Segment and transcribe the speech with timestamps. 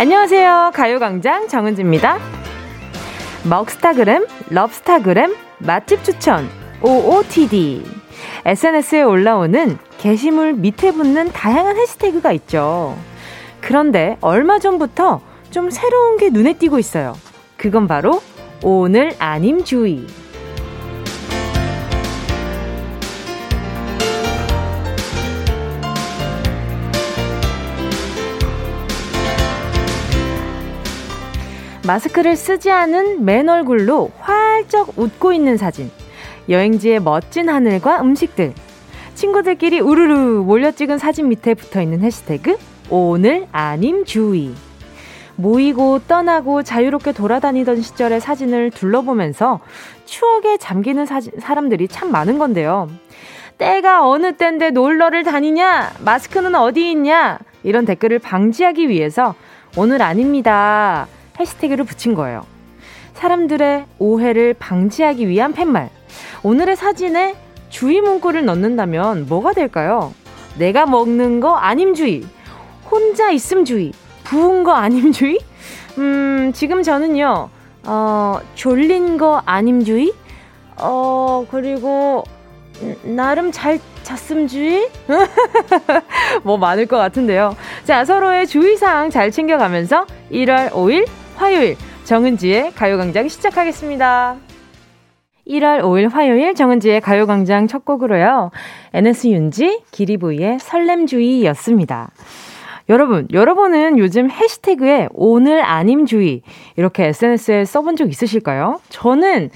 [0.00, 0.70] 안녕하세요.
[0.72, 2.18] 가요광장 정은지입니다.
[3.46, 6.48] 먹스타그램, 럽스타그램, 맛집 추천,
[6.82, 7.84] OOTD.
[8.46, 12.96] SNS에 올라오는 게시물 밑에 붙는 다양한 해시태그가 있죠.
[13.60, 17.14] 그런데 얼마 전부터 좀 새로운 게 눈에 띄고 있어요.
[17.58, 18.22] 그건 바로
[18.62, 20.06] 오늘 아님 주의.
[31.90, 35.90] 마스크를 쓰지 않은 맨 얼굴로 활짝 웃고 있는 사진.
[36.48, 38.54] 여행지의 멋진 하늘과 음식들.
[39.14, 42.58] 친구들끼리 우르르 몰려 찍은 사진 밑에 붙어 있는 해시태그
[42.90, 44.54] 오늘 아님 주의.
[45.34, 49.58] 모이고 떠나고 자유롭게 돌아다니던 시절의 사진을 둘러보면서
[50.04, 52.88] 추억에 잠기는 사진, 사람들이 참 많은 건데요.
[53.58, 55.94] 때가 어느 때인데 놀러를 다니냐?
[56.04, 57.40] 마스크는 어디 있냐?
[57.64, 59.34] 이런 댓글을 방지하기 위해서
[59.76, 61.08] 오늘 아닙니다.
[61.40, 62.42] 해시태그를 붙인 거예요.
[63.14, 65.90] 사람들의 오해를 방지하기 위한 팻말.
[66.42, 67.36] 오늘의 사진에
[67.68, 70.12] 주의 문구를 넣는다면 뭐가 될까요?
[70.58, 72.24] 내가 먹는 거 아님 주의,
[72.90, 73.92] 혼자 있음 주의,
[74.24, 75.38] 부은 거 아님 주의?
[75.98, 77.48] 음, 지금 저는요,
[77.84, 80.12] 어, 졸린 거 아님 주의?
[80.76, 82.24] 어, 그리고,
[83.02, 84.88] 나름 잘 잤음 주의?
[86.42, 87.54] 뭐 많을 것 같은데요.
[87.84, 91.06] 자, 서로의 주의사항 잘 챙겨가면서 1월 5일
[91.40, 91.74] 화요일
[92.04, 94.36] 정은지의 가요광장 시작하겠습니다.
[95.48, 98.50] 1월 5일 화요일 정은지의 가요광장 첫 곡으로요.
[98.92, 102.10] NS 윤지, 기리보이의 설렘주의였습니다.
[102.90, 106.42] 여러분, 여러분은 요즘 해시태그에 오늘 아님주의
[106.76, 108.78] 이렇게 SNS에 써본 적 있으실까요?
[108.90, 109.48] 저는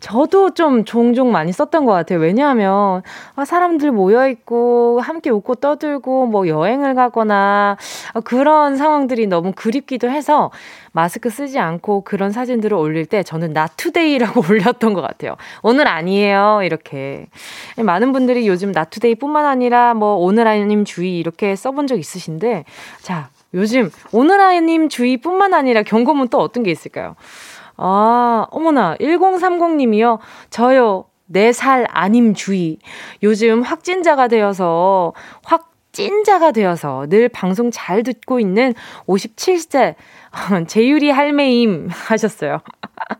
[0.00, 2.18] 저도 좀 종종 많이 썼던 것 같아요.
[2.18, 3.02] 왜냐하면,
[3.36, 7.76] 아, 사람들 모여 있고, 함께 웃고 떠들고, 뭐 여행을 가거나,
[8.14, 10.50] 아, 그런 상황들이 너무 그립기도 해서,
[10.92, 15.36] 마스크 쓰지 않고 그런 사진들을 올릴 때 저는 나투데이라고 올렸던 것 같아요.
[15.62, 16.60] 오늘 아니에요.
[16.64, 17.26] 이렇게.
[17.76, 22.64] 많은 분들이 요즘 나투데이 뿐만 아니라 뭐 오늘 아님 주의 이렇게 써본 적 있으신데,
[23.02, 27.16] 자, 요즘 오늘 아님 주의뿐만 아니라 경고문 또 어떤 게 있을까요?
[27.82, 30.18] 아, 어머나, 1030님이요.
[30.50, 32.78] 저요, 4살 아님 주의.
[33.22, 38.74] 요즘 확진자가 되어서, 확진자가 되어서 늘 방송 잘 듣고 있는
[39.06, 39.94] 57세
[40.68, 42.60] 제유리 할매임 하셨어요.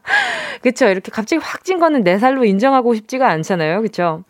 [0.62, 0.88] 그쵸.
[0.88, 3.80] 이렇게 갑자기 확진 거는 4살로 인정하고 싶지가 않잖아요.
[3.80, 4.24] 그쵸.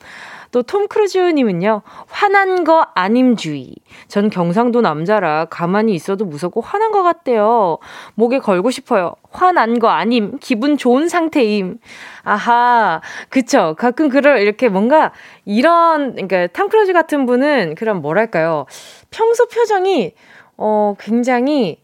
[0.50, 3.75] 또 톰 크루즈님은요, 화난 거 아님주의.
[4.09, 7.78] 전 경상도 남자라 가만히 있어도 무섭고 화난 것 같대요.
[8.15, 9.15] 목에 걸고 싶어요.
[9.31, 11.78] 화난 거 아님, 기분 좋은 상태임.
[12.22, 13.75] 아하, 그쵸.
[13.78, 15.12] 가끔 그럴, 이렇게 뭔가
[15.44, 18.67] 이런, 그러니까 탐 크루즈 같은 분은 그런 뭐랄까요.
[19.11, 20.15] 평소 표정이,
[20.56, 21.78] 어, 굉장히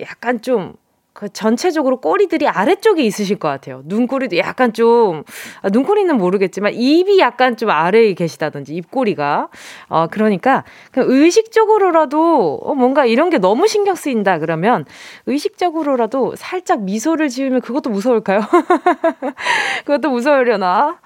[0.00, 0.74] 약간 좀
[1.12, 3.82] 그 전체적으로 꼬리들이 아래쪽에 있으실 것 같아요.
[3.84, 5.24] 눈꼬리도 약간 좀,
[5.60, 9.48] 아, 눈꼬리는 모르겠지만 입이 약간 좀 아래에 계시다든지 입꼬리가.
[9.88, 14.86] 어, 그러니까 그냥 의식적으로라도 어, 뭔가 이런 게 너무 신경 쓰인다 그러면
[15.26, 18.40] 의식적으로라도 살짝 미소를 지으면 그것도 무서울까요?
[19.84, 20.98] 그것도 무서우려나?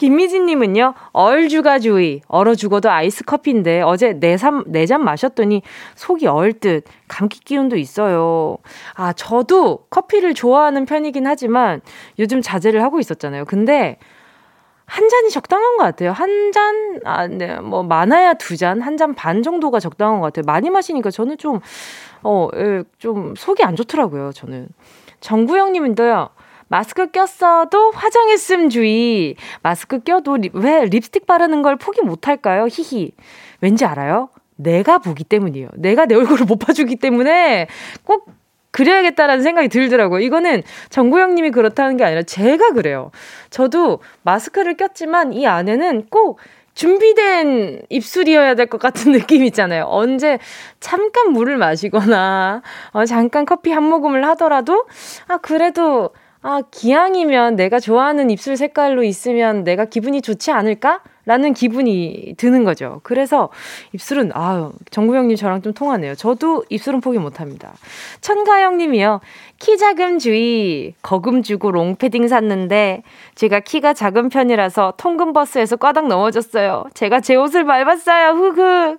[0.00, 5.60] 김미진님은요, 얼주가 주의, 얼어 죽어도 아이스 커피인데 어제 네삼, 네잔 마셨더니
[5.94, 8.56] 속이 얼듯 감기 기운도 있어요.
[8.94, 11.82] 아, 저도 커피를 좋아하는 편이긴 하지만
[12.18, 13.44] 요즘 자제를 하고 있었잖아요.
[13.44, 13.98] 근데
[14.86, 16.12] 한 잔이 적당한 것 같아요.
[16.12, 20.44] 한 잔, 아, 네, 뭐, 많아야 두 잔, 한 잔 반 정도가 적당한 것 같아요.
[20.46, 21.60] 많이 마시니까 저는 좀,
[22.22, 24.68] 어, 예, 좀 속이 안 좋더라고요, 저는.
[25.20, 26.30] 정구영님은요,
[26.70, 29.34] 마스크 꼈어도 화장했음 주의.
[29.60, 32.68] 마스크 껴도 리, 왜 립스틱 바르는 걸 포기 못할까요?
[32.70, 33.10] 히히.
[33.60, 34.28] 왠지 알아요?
[34.54, 35.68] 내가 보기 때문이에요.
[35.74, 37.66] 내가 내 얼굴을 못 봐주기 때문에
[38.04, 38.28] 꼭
[38.70, 40.20] 그래야겠다라는 생각이 들더라고요.
[40.20, 43.10] 이거는 정구영 님이 그렇다는 게 아니라 제가 그래요.
[43.50, 46.38] 저도 마스크를 꼈지만 이 안에는 꼭
[46.74, 49.86] 준비된 입술이어야 될 것 같은 느낌 있잖아요.
[49.88, 50.38] 언제
[50.78, 52.62] 잠깐 물을 마시거나,
[52.92, 54.86] 어, 잠깐 커피 한 모금을 하더라도,
[55.26, 56.10] 아, 그래도
[56.42, 61.02] 아, 기왕이면 내가 좋아하는 입술 색깔로 있으면 내가 기분이 좋지 않을까?
[61.26, 63.00] 라는 기분이 드는 거죠.
[63.02, 63.50] 그래서
[63.92, 66.14] 입술은, 아 정구영님 저랑 좀 통하네요.
[66.14, 67.74] 저도 입술은 포기 못 합니다.
[68.22, 69.20] 천가영 님이요.
[69.58, 73.02] 키 작은 주의, 거금 주고 롱패딩 샀는데,
[73.34, 76.86] 제가 키가 작은 편이라서 통근버스에서 꽈당 넘어졌어요.
[76.94, 78.30] 제가 제 옷을 밟았어요.
[78.30, 78.96] 흐흐.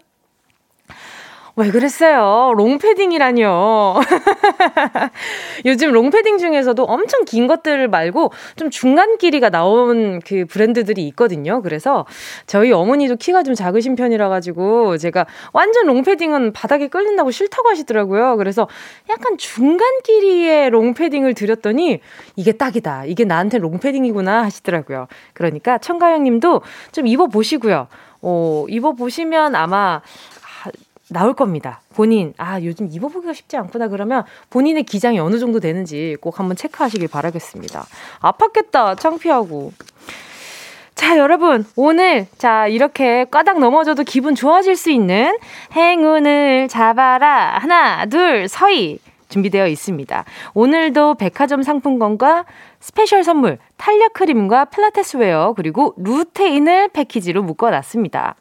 [1.62, 2.54] 왜 그랬어요?
[2.56, 4.00] 롱패딩이라뇨.
[5.66, 11.62] 요즘 롱패딩 중에서도 엄청 긴 것들 말고 좀 중간 길이가 나온 그 브랜드들이 있거든요.
[11.62, 12.08] 그래서
[12.48, 18.38] 저희 어머니도 키가 좀 작으신 편이라 가지고 제가 완전 롱패딩은 바닥에 끌린다고 싫다고 하시더라고요.
[18.38, 18.68] 그래서
[19.10, 22.00] 약간 중간 길이의 롱패딩을 드렸더니
[22.36, 23.06] 이게 딱이다.
[23.06, 25.07] 이게 나한테 롱패딩이구나 하시더라고요.
[25.34, 26.62] 그러니까 청가영 님도
[26.92, 27.88] 좀 입어 보시고요.
[28.22, 30.02] 어, 입어보시면 아마
[31.12, 31.81] 나올 겁니다.
[31.94, 33.90] 본인, 아, 요즘 입어보기가 쉽지 않구나.
[33.90, 37.86] 그러면 본인의 기장이 어느 정도 되는지 꼭 한번 체크하시길 바라겠습니다.
[38.22, 38.98] 아팠겠다.
[38.98, 39.74] 창피하고.
[40.96, 41.66] 자, 여러분.
[41.75, 45.38] 오늘, 자, 이렇게 꽈당 넘어져도 기분 좋아질 수 있는
[45.74, 47.57] 행운을 잡아라.
[47.60, 49.00] 하나, 둘, 서희.
[49.28, 50.25] 준비되어 있습니다.
[50.54, 52.46] 오늘도 백화점 상품권과
[52.81, 58.36] 스페셜 선물, 탄력 크림과 필라테스 웨어, 그리고 루테인을 패키지로 묶어놨습니다.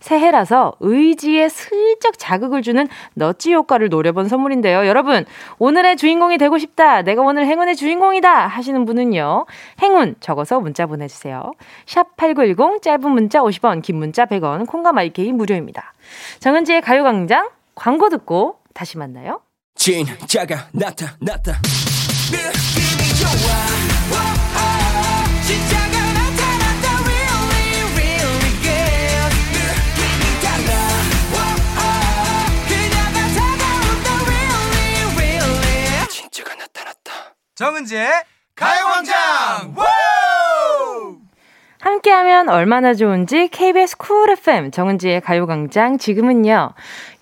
[0.00, 4.86] 새해라서 의지에 슬쩍 자극을 주는 넛지 효과를 노려본 선물인데요.
[4.86, 5.24] 여러분,
[5.58, 7.02] 오늘의 주인공이 되고 싶다.
[7.02, 8.46] 내가 오늘 행운의 주인공이다.
[8.46, 9.46] 하시는 분은요.
[9.82, 11.52] 행운 적어서 문자 보내주세요.
[11.86, 15.92] 샵8910 짧은 문자 50원, 긴 문자 100원, 콩과 마이케이 무료입니다.
[16.40, 19.40] 정은지의 가요광장 광고 듣고 다시 만나요.
[19.74, 21.52] 진짜가 나타났다.
[37.68, 38.08] 정은지의
[38.54, 39.74] 가요광장!
[41.80, 46.72] 함께하면 얼마나 좋은지 KBS 쿨 FM 정은지의 가요광장 지금은요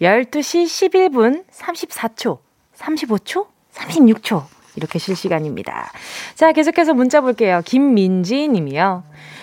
[0.00, 2.38] 12시 11분 34초
[2.76, 4.44] 35초 36초
[4.76, 5.90] 이렇게 실시간입니다.
[6.34, 7.62] 자, 계속해서 문자 볼게요.
[7.64, 9.02] 김민지 님이요.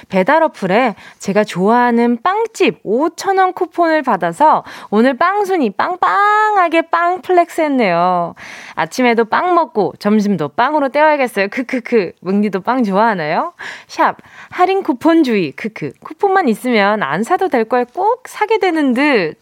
[0.09, 8.35] 배달 어플에 제가 좋아하는 빵집 5,000원 쿠폰을 받아서 오늘 빵순이 빵빵하게 빵 flex 했네요.
[8.75, 11.47] 아침에도 빵 먹고 점심도 빵으로 때워야겠어요.
[11.47, 12.11] 크크크.
[12.21, 13.53] 뭉디도 빵 좋아하나요?
[13.87, 14.17] 샵.
[14.49, 15.51] 할인 쿠폰 주의.
[15.51, 15.93] 크크.
[16.03, 19.35] 쿠폰만 있으면 안 사도 될 걸 꼭 사게 되는 듯.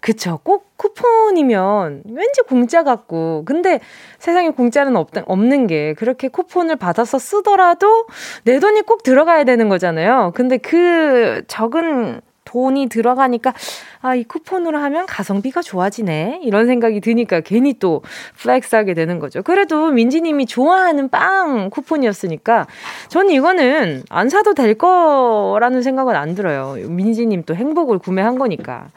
[0.00, 0.38] 그쵸.
[0.42, 3.42] 꼭 쿠폰이면 왠지 공짜 같고.
[3.44, 3.80] 근데
[4.18, 8.06] 세상에 공짜는 없, 없는 게 그렇게 쿠폰을 받아서 쓰더라도
[8.44, 10.32] 내 돈이 꼭 들어가야 되는 거잖아요.
[10.34, 13.52] 근데 그 적은 돈이 들어가니까
[14.00, 16.40] 아, 이 쿠폰으로 하면 가성비가 좋아지네.
[16.42, 18.02] 이런 생각이 드니까 괜히 또
[18.38, 19.42] flex 하게 되는 거죠.
[19.42, 22.66] 그래도 민지님이 좋아하는 빵 쿠폰이었으니까
[23.08, 26.76] 저는 이거는 안 사도 될 거라는 생각은 안 들어요.
[26.88, 28.88] 민지님 또 행복을 구매한 거니까.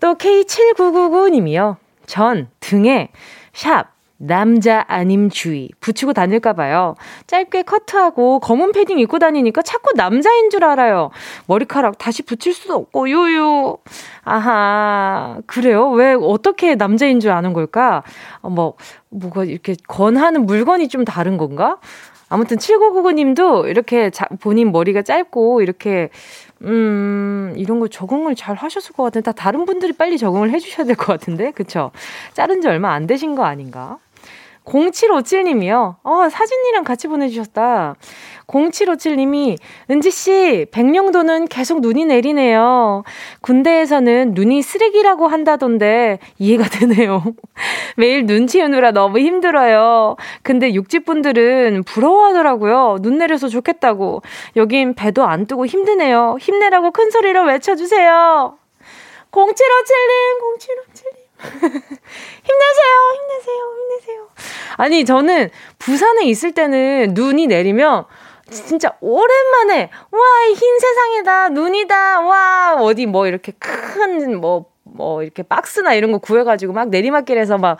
[0.00, 1.76] 또 K7999님이요.
[2.06, 3.10] 전 등에
[3.52, 3.92] 샵
[4.22, 6.94] 남자 아님 주의 붙이고 다닐까 봐요.
[7.26, 11.10] 짧게 커트하고 검은 패딩 입고 다니니까 자꾸 남자인 줄 알아요.
[11.46, 13.78] 머리카락 다시 붙일 수도 없고, 요요.
[14.22, 15.90] 아하, 그래요?
[15.92, 18.02] 왜, 어떻게 남자인 줄 아는 걸까?
[18.42, 18.74] 어, 뭐,
[19.08, 21.78] 뭐가 이렇게 권하는 물건이 좀 다른 건가?
[22.28, 26.10] 아무튼 7999님도 이렇게 자, 본인 머리가 짧고 이렇게
[26.62, 30.96] 음, 이런 거 적응을 잘 하셨을 것 같은데, 다 다른 분들이 빨리 적응을 해주셔야 될
[30.96, 31.90] 것 같은데, 그쵸?
[32.34, 33.98] 자른 지 얼마 안 되신 거 아닌가?
[34.64, 35.96] 0757님이요.
[36.02, 37.96] 어, 사진이랑 같이 보내주셨다.
[38.50, 39.56] 0757님이,
[39.90, 43.04] 은지씨, 백령도는 계속 눈이 내리네요.
[43.40, 47.22] 군대에서는 눈이 쓰레기라고 한다던데, 이해가 되네요.
[47.96, 50.16] 매일 눈 치우느라 너무 힘들어요.
[50.42, 52.98] 근데 육지분들은 부러워하더라고요.
[53.00, 54.22] 눈 내려서 좋겠다고.
[54.56, 56.36] 여긴 배도 안 뜨고 힘드네요.
[56.40, 58.58] 힘내라고 큰 소리로 외쳐주세요.
[59.30, 61.20] 0757님, 0757님.
[61.40, 64.28] 힘내세요, 힘내세요, 힘내세요.
[64.76, 68.04] 아니, 저는 부산에 있을 때는 눈이 내리면
[68.50, 70.20] 진짜 오랜만에, 와,
[70.54, 76.72] 흰 세상이다, 눈이다, 와, 어디 뭐 이렇게 큰, 뭐, 뭐 이렇게 박스나 이런 거 구해가지고
[76.72, 77.78] 막 내리막길에서 막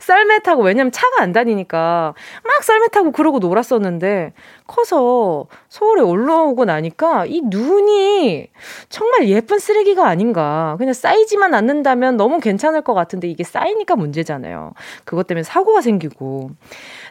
[0.00, 2.14] 썰매 타고 왜냐면 차가 안 다니니까
[2.44, 4.32] 막 썰매 타고 그러고 놀았었는데
[4.66, 8.48] 커서 서울에 올라오고 나니까 이 눈이
[8.88, 10.76] 정말 예쁜 쓰레기가 아닌가.
[10.78, 14.72] 그냥 쌓이지만 않는다면 너무 괜찮을 것 같은데 이게 쌓이니까 문제잖아요.
[15.04, 16.50] 그것 때문에 사고가 생기고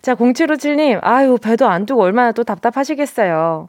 [0.02, 3.68] 자 0757님 아유 배도 안 두고 얼마나 또 답답하시겠어요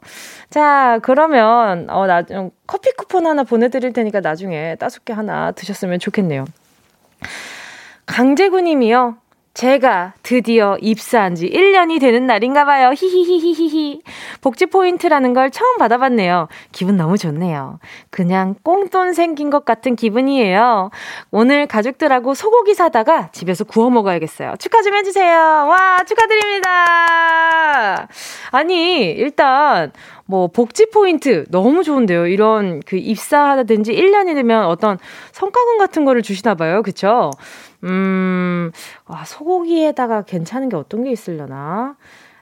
[0.49, 2.23] 자 그러면 어 나
[2.65, 6.45] 커피 쿠폰 하나 보내드릴 테니까 나중에 따숩게 하나 드셨으면 좋겠네요.
[8.05, 9.17] 강재구 님이요.
[9.53, 12.91] 제가 드디어 입사한 지 1년이 되는 날인가 봐요.
[12.95, 14.01] 히히히히히히.
[14.41, 16.47] 복지 포인트라는 걸 처음 받아봤네요.
[16.71, 17.77] 기분 너무 좋네요.
[18.09, 20.89] 그냥 꽁돈 생긴 것 같은 기분이에요.
[21.29, 24.55] 오늘 가족들하고 소고기 사다가 집에서 구워 먹어야겠어요.
[24.57, 25.37] 축하 좀 해주세요.
[25.37, 28.07] 와, 축하드립니다.
[28.49, 29.91] 아니, 일단,
[30.25, 32.25] 뭐, 복지 포인트 너무 좋은데요.
[32.25, 34.97] 이런 그 입사하든지 1년이 되면 어떤
[35.31, 36.81] 성과금 같은 거를 주시나 봐요.
[36.81, 37.29] 그쵸?
[37.83, 38.71] 음,
[39.05, 41.95] 아, 소고기에다가 괜찮은 게 어떤 게 있으려나?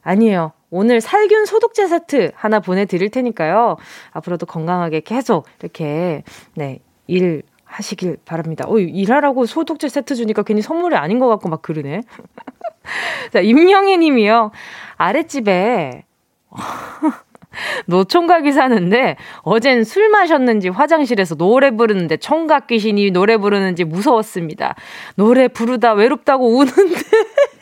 [0.03, 0.53] 아니에요.
[0.69, 3.77] 오늘 살균 소독제 세트 하나 보내드릴 테니까요.
[4.12, 6.24] 앞으로도 건강하게 계속 이렇게,
[6.55, 8.65] 네, 일 하시길 바랍니다.
[8.67, 12.01] 어, 일하라고 소독제 세트 주니까 괜히 선물이 아닌 것 같고 막 그러네.
[13.31, 14.51] 자, 임영애 님이요.
[14.98, 16.05] 아랫집에,
[17.88, 24.75] 노총각이 사는데 어젠 술 마셨는지 화장실에서 노래 부르는데 총각 귀신이 노래 부르는지 무서웠습니다.
[25.15, 27.01] 노래 부르다 외롭다고 우는데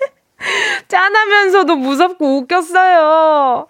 [0.88, 3.68] 짠하면서도 무섭고 웃겼어요.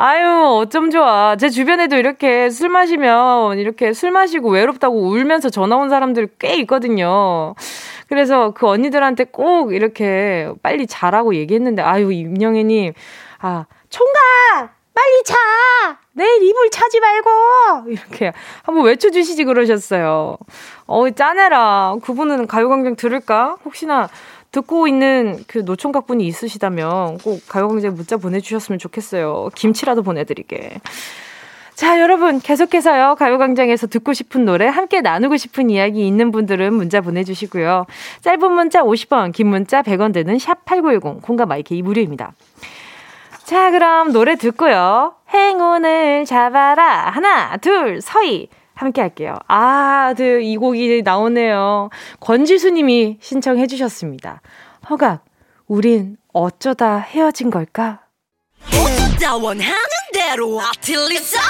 [0.00, 1.34] 아유, 어쩜 좋아.
[1.34, 7.56] 제 주변에도 이렇게 술 마시면 이렇게 술 마시고 외롭다고 울면서 전화 온 사람들 꽤 있거든요.
[8.08, 12.92] 그래서 그 언니들한테 꼭 이렇게 빨리 자라고 얘기했는데, 아유, 임영애님,
[13.40, 14.77] 아, 총각!
[14.98, 15.36] 빨리 차!
[16.12, 17.30] 내일 이불 차지 말고!
[17.88, 18.32] 이렇게
[18.64, 20.36] 한번 외쳐주시지 그러셨어요.
[20.86, 21.98] 어이, 짜내라.
[22.02, 23.58] 그분은 가요광장 들을까?
[23.64, 24.08] 혹시나
[24.50, 29.50] 듣고 있는 그 노총각 분이 있으시다면 꼭 가요광장 문자 보내주셨으면 좋겠어요.
[29.54, 30.80] 김치라도 보내드리게.
[31.76, 37.86] 자, 여러분, 계속해서요, 가요광장에서 듣고 싶은 노래, 함께 나누고 싶은 이야기 있는 분들은 문자 보내주시고요.
[38.22, 42.32] 짧은 문자 50원, 긴 문자 100원 되는 샵8910, 공감 마이크 무료입니다.
[43.48, 45.14] 자, 그럼 노래 듣고요.
[45.32, 47.08] 행운을 잡아라.
[47.08, 48.50] 하나, 둘, 서희.
[48.74, 49.38] 함께 할게요.
[49.48, 51.88] 아, 그, 이 곡이 나오네요.
[52.20, 54.42] 권지수 님이 신청해 주셨습니다.
[54.90, 55.24] 허각,
[55.66, 58.00] 우린 어쩌다 헤어진 걸까?
[58.66, 59.72] 어쩌다 원하는
[60.12, 61.40] 대로 아틀리사!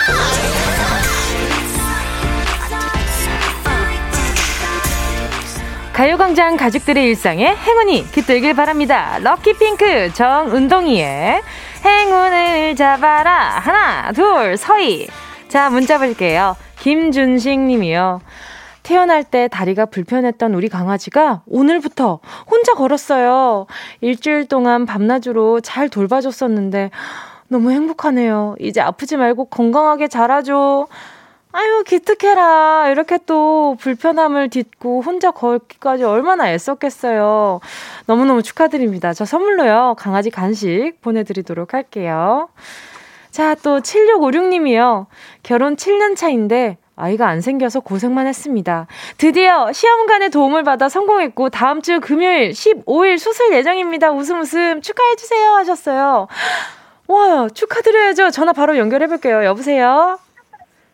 [5.92, 9.18] 가요광장 가족들의 일상에 행운이 깃들길 바랍니다.
[9.18, 11.42] 럭키핑크 정은동이의
[11.84, 13.58] 행운을 잡아라.
[13.60, 15.08] 하나, 둘, 서희.
[15.48, 16.56] 자, 문자 볼게요.
[16.80, 18.20] 김준식 님이요.
[18.82, 22.20] 태어날 때 다리가 불편했던 우리 강아지가 오늘부터
[22.50, 23.66] 혼자 걸었어요.
[24.00, 26.90] 일주일 동안 밤낮으로 잘 돌봐줬었는데
[27.48, 28.54] 너무 행복하네요.
[28.60, 30.86] 이제 아프지 말고 건강하게 자라줘.
[31.52, 32.90] 아유, 기특해라.
[32.90, 37.60] 이렇게 또 불편함을 딛고 혼자 걷기까지 얼마나 애썼겠어요.
[38.06, 39.14] 너무너무 축하드립니다.
[39.14, 42.48] 저 선물로요, 강아지 간식 보내드리도록 할게요.
[43.30, 45.06] 자, 또 7656님이요.
[45.42, 48.86] 결혼 7년 차인데 아이가 안 생겨서 고생만 했습니다.
[49.16, 54.10] 드디어 시험관의 도움을 받아 성공했고 다음 주 금요일 15일 수술 예정입니다.
[54.10, 56.26] 웃음 웃음 축하해 주세요 하셨어요.
[57.06, 58.30] 와, 축하드려야죠.
[58.30, 59.44] 전화 바로 연결해 볼게요.
[59.44, 60.18] 여보세요?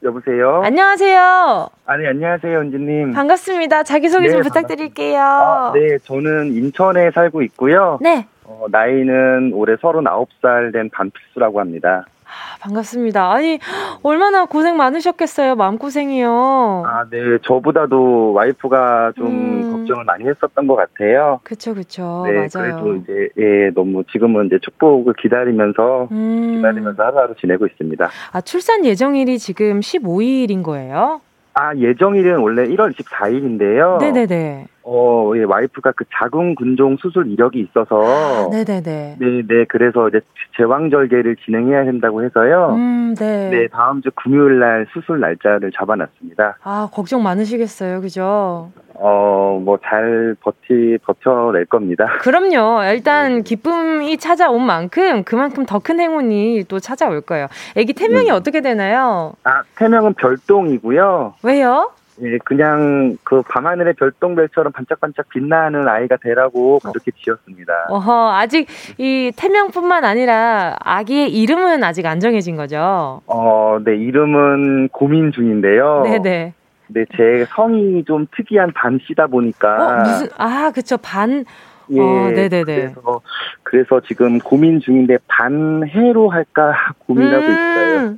[0.04, 0.61] 여보세요.
[0.62, 1.68] 안녕하세요.
[1.87, 3.12] 아, 네, 안녕하세요, 은지님.
[3.12, 3.84] 반갑습니다.
[3.84, 5.18] 자기 소개 네, 좀 부탁드릴게요.
[5.20, 7.99] 아, 네, 저는 인천에 살고 있고요.
[8.02, 8.26] 네.
[8.44, 12.04] 어, 나이는 올해 39살 된 반필수라고 합니다.
[12.25, 13.31] 아, 반갑습니다.
[13.33, 13.59] 아니,
[14.02, 15.54] 얼마나 고생 많으셨겠어요.
[15.57, 16.85] 마음고생이요.
[16.87, 17.19] 아, 네.
[17.47, 19.71] 저보다도 와이프가 좀 음.
[19.71, 21.40] 걱정을 많이 했었던 것 같아요.
[21.45, 22.25] 그쵸, 그쵸.
[22.26, 22.49] 네, 맞아요.
[22.76, 26.54] 그래도 이제, 예, 너무 지금은 이제 축복을 기다리면서, 음.
[26.57, 28.09] 기다리면서 하루하루 지내고 있습니다.
[28.33, 31.21] 아, 출산 예정일이 지금 15일인 거예요?
[31.54, 33.99] 아, 예정일은 원래 1월 24일인데요.
[34.00, 34.66] 네네네.
[34.87, 38.03] 어, 예, 와이프가 그 자궁 근종 수술 이력이 있어서.
[38.05, 39.17] 아, 네네네.
[39.19, 39.64] 네, 네.
[39.69, 40.21] 그래서 이제
[40.59, 42.75] 제왕절개를 진행해야 된다고 해서요.
[42.75, 43.49] 음, 네.
[43.50, 46.59] 네, 다음 주 금요일 날 수술 날짜를 잡아놨습니다.
[46.62, 48.03] 아, 걱정 많으시겠어요.
[48.03, 48.71] 그죠?
[48.97, 52.05] 어, 뭐 잘 버티, 버텨낼 겁니다.
[52.23, 52.85] 그럼요.
[52.85, 57.47] 일단 기쁨이 찾아온 만큼 그만큼 더 큰 행운이 또 찾아올 거예요.
[57.76, 58.35] 애기 태명이 음.
[58.37, 59.33] 어떻게 되나요?
[59.45, 61.35] 아, 태명은 별동이고요.
[61.43, 61.91] 왜요?
[62.23, 67.87] 예, 그냥 그 밤하늘의 별똥별처럼 반짝반짝 빛나는 아이가 되라고 그렇게 지었습니다.
[67.88, 68.68] 어허, 아직
[68.99, 73.21] 이 태명뿐만 아니라 아기의 이름은 아직 안 정해진 거죠?
[73.26, 76.02] 어, 네, 이름은 고민 중인데요.
[76.04, 76.54] 네네.
[76.88, 79.75] 네, 제 성이 좀 특이한 반씨다 보니까.
[79.75, 80.97] 어, 무슨, 아, 그쵸.
[80.99, 81.44] 반,
[81.90, 82.64] 예, 어, 네네네.
[82.64, 83.21] 그래서,
[83.62, 86.73] 그래서 지금 고민 중인데 반해로 할까
[87.06, 88.14] 고민하고 음, 있어요.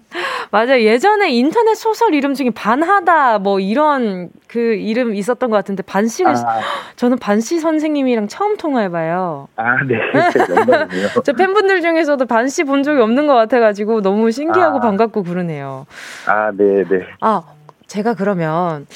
[0.50, 0.80] 맞아요.
[0.80, 6.60] 예전에 인터넷 소설 이름 중에 반하다 뭐 이런 그 이름 있었던 것 같은데 반씨가 아.
[6.96, 9.48] 저는 반씨 선생님이랑 처음 통화해봐요.
[9.56, 9.96] 아, 네.
[11.24, 14.80] 저 팬분들 중에서도 반씨 본 적이 없는 것 같아가지고 너무 신기하고 아.
[14.80, 15.86] 반갑고 그러네요.
[16.26, 17.06] 아, 네, 네.
[17.20, 17.42] 아,
[17.86, 18.86] 제가 그러면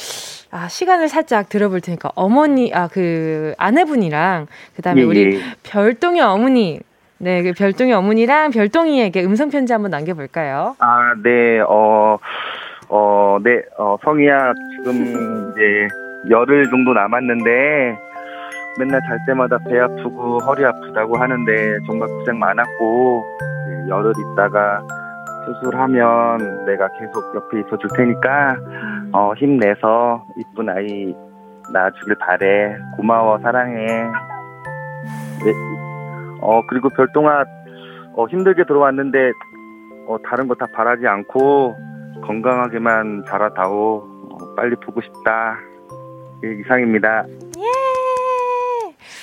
[0.53, 5.41] 아, 시간을 살짝 들어볼 테니까 어머니, 아, 그 아내분이랑 그다음에 예, 우리 예.
[5.63, 6.81] 별동의 어머니
[7.23, 10.75] 네, 그 별똥이 어머니랑 별똥이에게 음성 편지 한번 남겨볼까요?
[10.79, 12.17] 아, 네, 어,
[12.89, 15.87] 어, 네, 어, 성희야, 지금 이제
[16.31, 17.99] 열흘 정도 남았는데,
[18.79, 23.25] 맨날 잘 때마다 배 아프고 허리 아프다고 하는데, 정말 고생 많았고,
[23.69, 24.83] 네, 열흘 있다가
[25.45, 28.57] 수술하면 내가 계속 옆에 있어 줄 테니까,
[29.13, 31.15] 어, 힘내서 이쁜 아이
[31.71, 32.75] 낳아주길 바래.
[32.97, 33.87] 고마워, 사랑해.
[35.45, 35.90] 네,
[36.43, 37.45] 어, 그리고 별동아,
[38.17, 39.33] 어, 힘들게 들어왔는데,
[40.07, 41.77] 어, 다른 거 다 바라지 않고,
[42.27, 43.97] 건강하게만 자라다오.
[44.31, 45.57] 어, 빨리 보고 싶다.
[46.45, 47.25] 예, 이상입니다.
[47.59, 47.63] 예!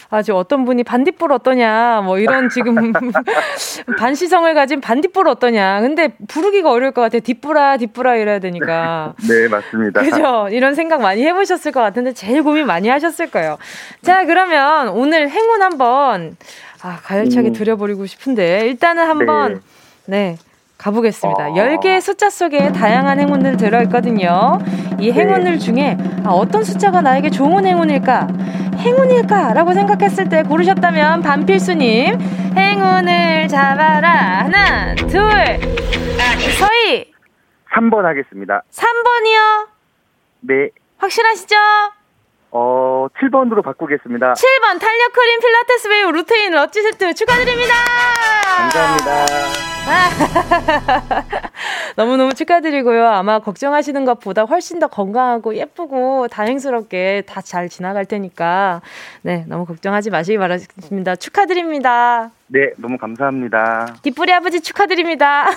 [0.09, 2.93] 아주 어떤 분이 반딧불 어떠냐, 뭐 이런 지금
[4.00, 5.81] 반시성을 가진 반딧불 어떠냐.
[5.81, 7.19] 근데 부르기가 어려울 것 같아요.
[7.21, 9.13] 뒷불아, 뒷불아 이래야 되니까.
[9.27, 10.01] 네, 맞습니다.
[10.03, 10.47] 그죠?
[10.50, 13.57] 이런 생각 많이 해보셨을 것 같은데 제일 고민 많이 하셨을 거예요.
[14.01, 16.38] 자, 그러면 오늘 행운 한번,
[16.81, 17.53] 아, 가열차게 음.
[17.53, 19.62] 드려버리고 싶은데, 일단은 한번,
[20.05, 20.36] 네.
[20.36, 20.38] 네
[20.77, 21.50] 가보겠습니다.
[21.50, 21.53] 어...
[21.53, 24.60] 10개의 숫자 속에 다양한 행운들 들어있거든요.
[25.00, 25.12] 이 네.
[25.12, 25.57] 행운들 네.
[25.57, 28.27] 중에 아, 어떤 숫자가 나에게 좋은 행운일까?
[28.77, 29.53] 행운일까?
[29.53, 32.19] 라고 생각했을 때 고르셨다면 반필수님
[32.55, 34.43] 행운을 잡아라.
[34.43, 35.19] 하나, 둘,
[36.60, 37.12] 셋
[37.74, 38.63] 3번 하겠습니다.
[38.72, 39.67] 3번이요?
[40.41, 40.69] 네.
[40.98, 41.55] 확실하시죠?
[42.51, 44.34] 어, 7번으로 바꾸겠습니다.
[44.34, 47.74] 7번 탄력 크림 필라테스 웨이브 루테인 러지 세트 축하드립니다.
[48.58, 49.76] 감사합니다.
[51.96, 53.08] 너무너무 축하드리고요.
[53.08, 58.82] 아마 걱정하시는 것보다 훨씬 더 건강하고 예쁘고 다행스럽게 다 잘 지나갈 테니까
[59.22, 61.15] 네, 너무 걱정하지 마시기 바랍니다.
[61.15, 62.32] 축하드립니다.
[62.48, 63.96] 네, 너무 감사합니다.
[64.01, 65.46] 뒷부리 아버지 축하드립니다.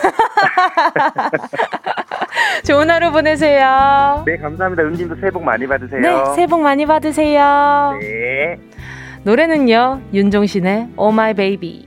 [2.65, 4.23] 좋은 하루 보내세요.
[4.25, 4.85] 네, 감사합니다.
[4.85, 6.01] 은진도 새해 복 많이 받으세요.
[6.01, 7.99] 네, 새해 복 많이 받으세요.
[8.01, 8.57] 네.
[9.25, 11.87] 노래는요, 윤종신의 Oh My Baby.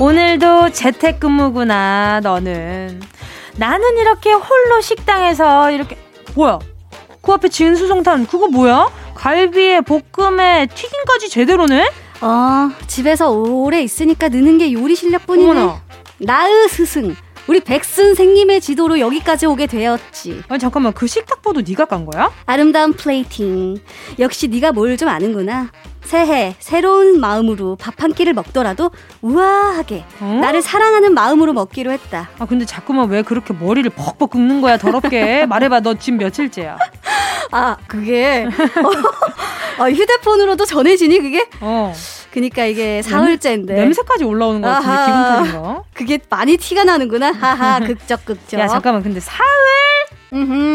[0.00, 3.02] 오늘도 재택근무구나, 너는.
[3.56, 5.98] 나는 이렇게 홀로 식당에서 이렇게,
[6.34, 6.58] 뭐야?
[7.20, 8.88] 그 앞에 수송탄, 그거 뭐야?
[9.14, 11.90] 갈비에 볶음에 튀김까지 제대로네?
[12.22, 15.50] 어, 집에서 오래 있으니까 느는 게 요리 실력뿐이네.
[15.50, 15.82] 어머나.
[16.18, 17.14] 나의 스승.
[17.46, 20.42] 우리 백선생님의 지도로 여기까지 오게 되었지.
[20.48, 22.30] 아니 잠깐만 그 식탁보도 네가 깐 거야?
[22.46, 23.78] 아름다운 플레이팅.
[24.18, 25.70] 역시 네가 뭘 좀 아는구나.
[26.02, 28.90] 새해 새로운 마음으로 밥 한 끼를 먹더라도
[29.22, 30.38] 우아하게 어?
[30.40, 32.30] 나를 사랑하는 마음으로 먹기로 했다.
[32.38, 36.78] 아 근데 자꾸만 왜 그렇게 머리를 벅벅 긁는 거야 더럽게 말해봐 너 지금 며칠째야?
[37.52, 38.46] 아 그게
[39.78, 41.46] 어, 어, 휴대폰으로도 전해지니 그게?
[41.60, 41.92] 어.
[42.32, 45.84] 그니까 이게 사흘째인데 냄새까지 올라오는 것 같은데 기분 탓인 거?
[45.92, 47.32] 그게 많이 티가 나는구나.
[47.32, 48.58] 하하 극적 극적.
[48.60, 49.48] 야 잠깐만 근데 사흘?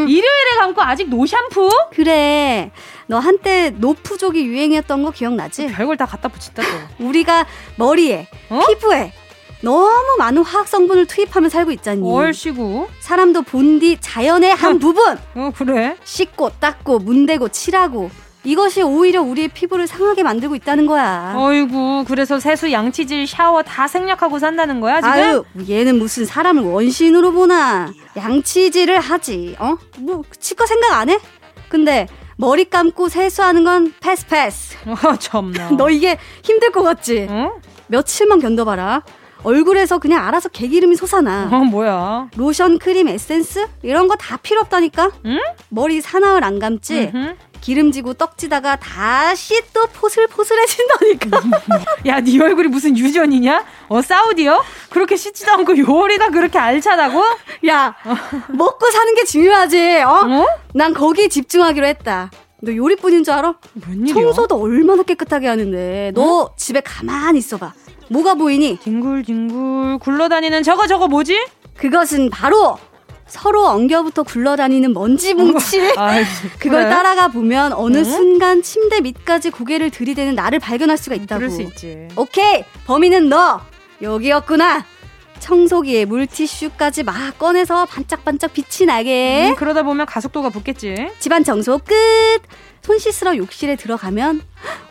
[0.09, 1.69] 일요일에 감고 아직 노 샴푸?
[1.93, 2.71] 그래.
[3.07, 5.67] 너 한때 노푸족이 유행이었던 거 기억나지?
[5.67, 6.67] 별걸 다 갖다 붙인다 또.
[7.05, 7.45] 우리가
[7.77, 8.59] 머리에, 어?
[8.67, 9.13] 피부에
[9.61, 12.01] 너무 많은 화학 성분을 투입하며 살고 있잖니.
[12.11, 12.87] 얼씨구.
[12.99, 15.17] 사람도 본디 자연의 한 부분.
[15.35, 15.95] 어 그래?
[16.03, 18.11] 씻고 닦고 문대고 칠하고
[18.45, 21.33] 이것이 오히려 우리의 피부를 상하게 만들고 있다는 거야.
[21.35, 25.09] 어이구, 그래서 세수, 양치질, 샤워 다 생략하고 산다는 거야, 지금?
[25.09, 27.91] 아유, 얘는 무슨 사람을 원시인으로 보나.
[28.15, 29.75] 양치질을 하지, 어?
[29.99, 31.17] 뭐, 치과 생각 안 해?
[31.69, 34.75] 근데 머리 감고 세수하는 건 패스 패스.
[34.87, 35.71] 어, 참나.
[35.77, 37.27] 너 이게 힘들 것 같지?
[37.29, 37.53] 어?
[37.87, 39.03] 며칠만 견뎌봐라.
[39.43, 41.49] 얼굴에서 그냥 알아서 개기름이 솟아나.
[41.51, 42.29] 어, 뭐야?
[42.35, 43.67] 로션, 크림, 에센스?
[43.83, 45.11] 이런 거 다 필요 없다니까?
[45.25, 45.37] 응?
[45.69, 47.11] 머리 사나흘 안 감지?
[47.13, 47.35] 음흠.
[47.65, 51.41] 기름지고 떡지다가 다시 또 포슬포슬해진다니까.
[52.05, 53.65] 야, 네 얼굴이 무슨 유전이냐?
[53.87, 54.63] 어, 사우디요?
[54.91, 57.23] 그렇게 씻지도 않고 요리가 그렇게 알차다고?
[57.67, 57.95] 야,
[58.49, 60.11] 먹고 사는 게 중요하지, 어?
[60.11, 60.45] 어?
[60.75, 62.29] 난 거기에 집중하기로 했다.
[62.61, 63.55] 너 요리뿐인 줄 알아?
[63.87, 64.13] 웬일이야?
[64.13, 66.11] 청소도 얼마나 깨끗하게 하는데.
[66.13, 66.53] 너 어?
[66.55, 67.73] 집에 가만히 있어봐.
[68.11, 68.77] 뭐가 보이니?
[68.83, 71.43] 뒹굴뒹굴 굴러다니는 저거 저거 뭐지?
[71.77, 72.77] 그것은 바로
[73.27, 75.93] 서로 엉겨부터 굴러다니는 먼지 뭉치.
[75.97, 76.21] 아,
[76.59, 76.89] 그걸 그래?
[76.89, 78.03] 따라가 보면 어느 응?
[78.03, 81.39] 순간 침대 밑까지 고개를 들이대는 나를 발견할 수가 있다고.
[81.39, 82.07] 그럴 수 있지.
[82.15, 83.61] 오케이, 범인은 너
[84.01, 84.85] 여기였구나.
[85.39, 89.49] 청소기에 물티슈까지 막 꺼내서 반짝반짝 빛이 나게.
[89.49, 91.09] 음, 그러다 보면 가속도가 붙겠지.
[91.19, 91.93] 집안 청소 끝.
[92.81, 94.41] 손 씻으러 욕실에 들어가면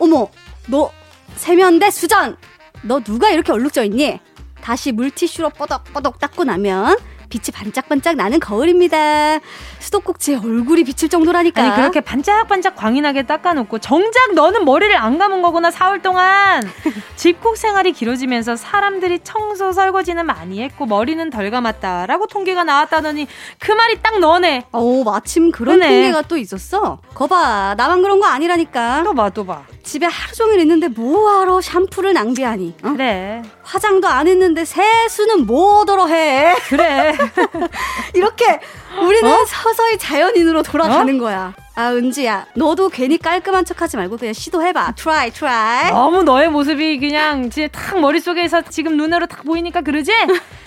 [0.01, 0.29] 어머
[0.67, 0.91] 너
[1.37, 2.37] 세면대 수전
[2.83, 4.19] 너 누가 이렇게 얼룩져 있니?
[4.61, 6.97] 다시 물티슈로 뽀덕뽀덕 닦고 나면
[7.35, 9.41] 빛이 반짝반짝 나는 거울입니다.
[9.81, 11.61] 수도꼭지에 얼굴이 비칠 정도라니까.
[11.63, 16.63] 아니 그렇게 반짝반짝 광인하게 닦아놓고 정작 너는 머리를 안 감은 거구나 사흘 동안.
[17.17, 23.27] 집콕 생활이 길어지면서 사람들이 청소 설거지는 많이 했고 머리는 덜 감았다라고 통계가 나왔다더니
[23.59, 24.67] 그 말이 딱 너네.
[24.73, 25.89] 오 마침 그런 그네.
[25.89, 26.99] 통계가 또 있었어.
[27.15, 29.03] 거봐 나만 그런 거 아니라니까.
[29.03, 29.63] 또 봐 또 봐.
[29.83, 32.77] 집에 하루 종일 있는데 뭐하러 샴푸를 낭비하니?
[32.85, 32.91] 어?
[32.93, 33.43] 그래.
[33.65, 36.55] 화장도 안 했는데 세수는 뭐더러 해?
[36.69, 37.17] 그래.
[38.15, 38.61] 이렇게
[39.01, 39.45] 우리는 어?
[39.47, 41.19] 서서히 자연인으로 돌아가는 어?
[41.19, 41.55] 거야.
[41.77, 47.51] 아 은지야 너도 괜히 깔끔한 척하지 말고 그냥 시도해봐 try try 너무 너의 모습이 그냥
[47.51, 50.13] 진짜 탁 머릿속에서 지금 눈으로 탁 보이니까 그러지?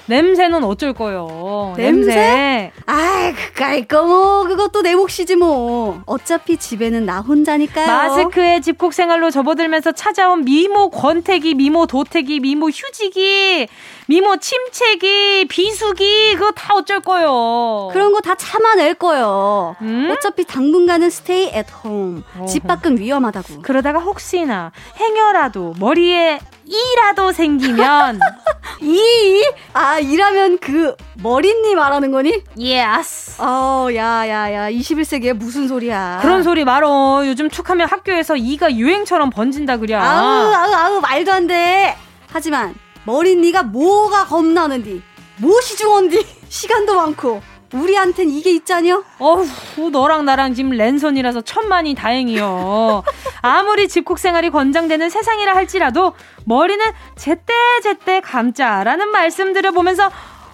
[0.07, 2.15] 냄새는 어쩔 거요 냄새?
[2.15, 2.71] 냄새?
[2.85, 9.29] 아이 그까이 거 뭐 그것도 내 몫이지 뭐 어차피 집에는 나 혼자니까요 마스크에 집콕 생활로
[9.31, 13.67] 접어들면서 찾아온 미모 권태기 미모 도태기 미모 휴지기
[14.07, 20.09] 미모 침체기 비수기 그거 다 어쩔 거요 그런 거 다 참아낼 거요 음?
[20.11, 22.23] 어차피 당분간 나는 스테이 앳 홈.
[22.47, 23.61] 집 밖은 위험하다고.
[23.61, 28.19] 그러다가 혹시나 행여라도 머리에 이라도 생기면
[28.81, 29.43] 이?
[29.73, 32.43] 아, 이라면 그 머리니 말하는 거니?
[32.59, 33.41] yes.
[33.41, 34.69] 어, 야, 야, 야.
[34.71, 36.19] 21세기에 무슨 소리야.
[36.21, 37.23] 그런 소리 말어.
[37.25, 39.95] 요즘 툭하면 학교에서 이가 유행처럼 번진다 그래.
[39.95, 41.95] 아우, 아우, 아우, 말도 안 돼.
[42.31, 42.75] 하지만
[43.05, 45.01] 머리니가 뭐가 겁나는디?
[45.37, 46.25] 무엇이 중헌디?
[46.49, 47.41] 시간도 많고
[47.73, 49.03] 우리한텐 이게 있잖여?
[49.19, 53.03] 어후, 너랑 나랑 지금 랜선이라서 천만이 다행이요.
[53.41, 56.13] 아무리 집콕 생활이 권장되는 세상이라 할지라도
[56.45, 56.83] 머리는
[57.17, 60.09] 제때제때 감자라는 말씀 드려보면서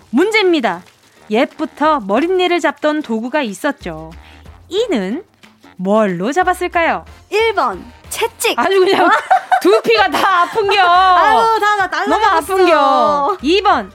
[0.09, 0.81] 문제입니다.
[1.29, 4.11] 옛부터 머릿일을 잡던 도구가 있었죠.
[4.69, 5.23] 이는
[5.77, 7.05] 뭘로 잡았을까요?
[7.31, 8.57] 1번 채찍.
[8.57, 9.09] 아주 그냥
[9.61, 10.79] 두피가 다 아픈겨.
[10.81, 13.37] 아유, 다, 다, 너무 아픈겨.
[13.41, 13.91] 2번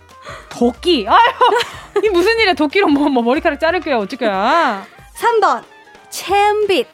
[0.48, 1.06] 도끼.
[1.08, 1.16] 아유,
[2.04, 2.54] 이 무슨 일이야?
[2.54, 3.98] 도끼로 뭐, 뭐 머리카락 자를게요.
[3.98, 4.84] 어쩔 거야
[5.16, 5.62] 3번.
[6.10, 6.86] 참빗.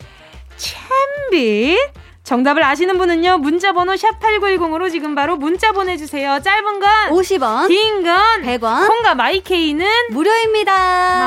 [0.56, 1.78] 참빗?
[2.22, 3.38] 정답을 아시는 분은요.
[3.38, 6.40] 문자 번호 샵 8910으로 지금 바로 문자 보내 주세요.
[6.42, 7.68] 짧은 건 50원.
[7.68, 8.86] 긴 건 100원.
[8.88, 10.72] 콩과 마이케이는 무료입니다.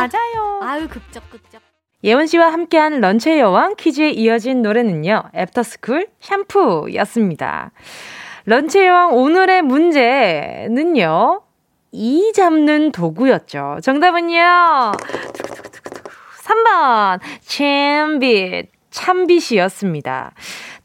[0.10, 0.60] 맞아요.
[0.64, 1.62] 아유 긁적긁적.
[2.04, 5.24] 예원 씨와 함께한 런치의 여왕 퀴즈에 이어진 노래는요.
[5.36, 7.72] 애프터스쿨 샴푸였습니다.
[8.46, 11.42] 런치의 여왕 오늘의 문제는요.
[11.92, 13.80] 이 잡는 도구였죠.
[13.82, 14.92] 정답은요.
[16.44, 20.32] 3번 참빗 참빗이었습니다.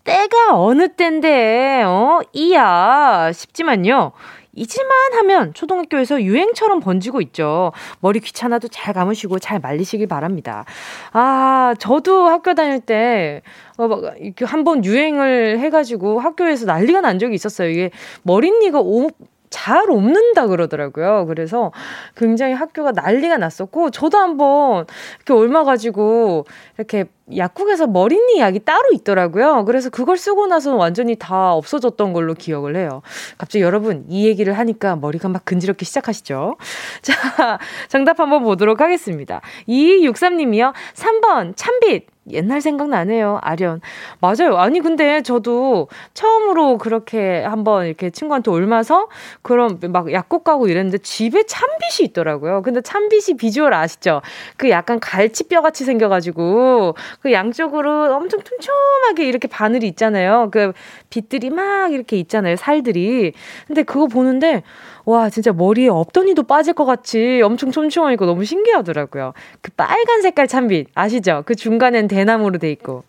[0.05, 4.13] 때가 어느 때인데 어 이야 싶지만요.
[4.55, 7.73] 잊을만 하면 초등학교에서 유행처럼 번지고 있죠.
[8.01, 10.67] 머리 귀찮아도 잘 감으시고 잘 말리시길 바랍니다.
[11.13, 13.41] 아, 저도 학교 다닐 때,
[13.79, 13.89] 어,
[14.21, 17.71] 이렇게 한번 유행을 해가지고 학교에서 난리가 난 적이 있었어요.
[17.71, 17.91] 이게
[18.25, 19.09] 머릿니가 오,
[19.53, 21.27] 잘 없는다 그러더라고요.
[21.27, 21.71] 그래서
[22.17, 24.87] 굉장히 학교가 난리가 났었고, 저도 한번
[25.19, 26.47] 이렇게 얼마 가지고
[26.79, 27.05] 이렇게
[27.37, 29.65] 약국에서 머리니 약이 따로 있더라고요.
[29.65, 33.03] 그래서 그걸 쓰고 나서는 완전히 다 없어졌던 걸로 기억을 해요.
[33.39, 36.57] 갑자기 여러분, 이 얘기를 하니까 머리가 막 근지럽기 시작하시죠?
[37.03, 39.41] 자, 정답 한번 보도록 하겠습니다.
[39.69, 40.73] 2263님이요.
[40.95, 42.12] 3번, 참빛.
[42.31, 43.39] 옛날 생각나네요.
[43.43, 43.81] 아련.
[44.21, 44.57] 맞아요.
[44.57, 49.09] 아니, 근데 저도 처음으로 그렇게 한번 이렇게 친구한테 옮아서
[49.43, 52.63] 그런 막 약국 가고 이랬는데 집에 참빗이 있더라고요.
[52.63, 54.23] 근데 참빗이 비주얼 아시죠?
[54.57, 60.49] 그 약간 갈치뼈 같이 생겨가지고 그 양쪽으로 엄청 촘촘하게 이렇게 바늘이 있잖아요.
[60.53, 60.73] 그
[61.11, 62.57] 빛들이 막 이렇게 있잖아요.
[62.57, 63.33] 살들이.
[63.67, 64.63] 근데 그거 보는데
[65.05, 69.33] 와, 진짜 머리에 없더니도 빠질 것 같이 엄청 촘촘하니까 너무 신기하더라고요.
[69.61, 71.43] 그 빨간 색깔 참빛, 아시죠?
[71.47, 73.05] 그 중간엔 대나무로 돼 있고.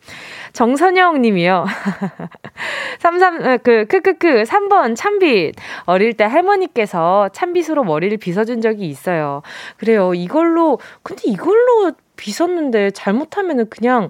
[0.53, 1.65] 정선영 님이요.
[2.99, 5.55] 33, 어, 그, 크크크, 3번 참빛.
[5.85, 9.41] 어릴 때 할머니께서 참빛으로 머리를 빗어준 적이 있어요.
[9.77, 10.13] 그래요.
[10.13, 14.09] 이걸로, 근데 이걸로 빗었는데 잘못하면은 그냥,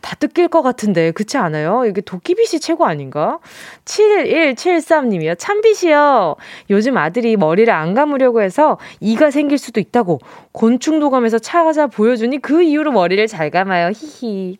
[0.00, 1.84] 다 뜯길 것 같은데, 그렇지 않아요?
[1.86, 3.38] 이게 도끼빗이 최고 아닌가?
[3.84, 5.38] 7173님이요.
[5.38, 6.36] 참빗이요.
[6.70, 10.20] 요즘 아들이 머리를 안 감으려고 해서 이가 생길 수도 있다고
[10.52, 13.90] 곤충 도감에서 찾아 보여주니 그 이후로 머리를 잘 감아요.
[13.94, 14.58] 히히.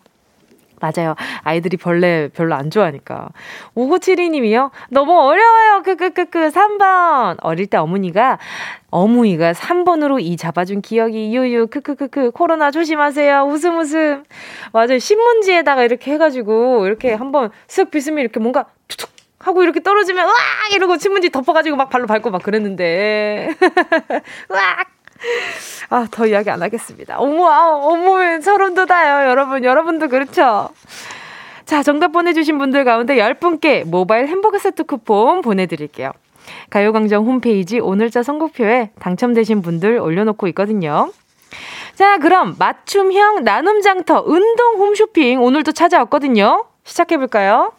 [0.82, 1.14] 맞아요.
[1.42, 3.28] 아이들이 벌레 별로 안 좋아하니까.
[3.76, 4.70] 5972님이요.
[4.90, 5.82] 너무 어려워요.
[5.84, 6.50] 크크크크.
[6.50, 7.36] 3번.
[7.40, 8.38] 어릴 때 어머니가
[8.90, 14.22] 어머니가 3번으로 이 잡아준 기억이 유유 크크크크 코로나 조심하세요 웃음 웃음
[14.72, 20.36] 맞아요 신문지에다가 이렇게 해가지고 이렇게 한번 쓱 빗으면 이렇게 뭔가 툭툭 하고 이렇게 떨어지면 으악
[20.74, 23.54] 이러고 신문지 덮어가지고 막 발로 밟고 막 그랬는데
[24.52, 25.01] 으악
[25.90, 27.18] 아, 더 이야기 안 하겠습니다.
[27.18, 29.28] 어머, 아, 어머, 소름 돋아요.
[29.28, 30.70] 여러분, 여러분도 그렇죠?
[31.64, 36.12] 자, 정답 보내주신 분들 가운데 10분께 모바일 햄버거 세트 쿠폰 보내드릴게요.
[36.70, 41.10] 가요광장 홈페이지 오늘자 선곡표에 당첨되신 분들 올려놓고 있거든요.
[41.94, 46.64] 자, 그럼 맞춤형 나눔장터 운동 홈쇼핑 오늘도 찾아왔거든요.
[46.84, 47.72] 시작해볼까요?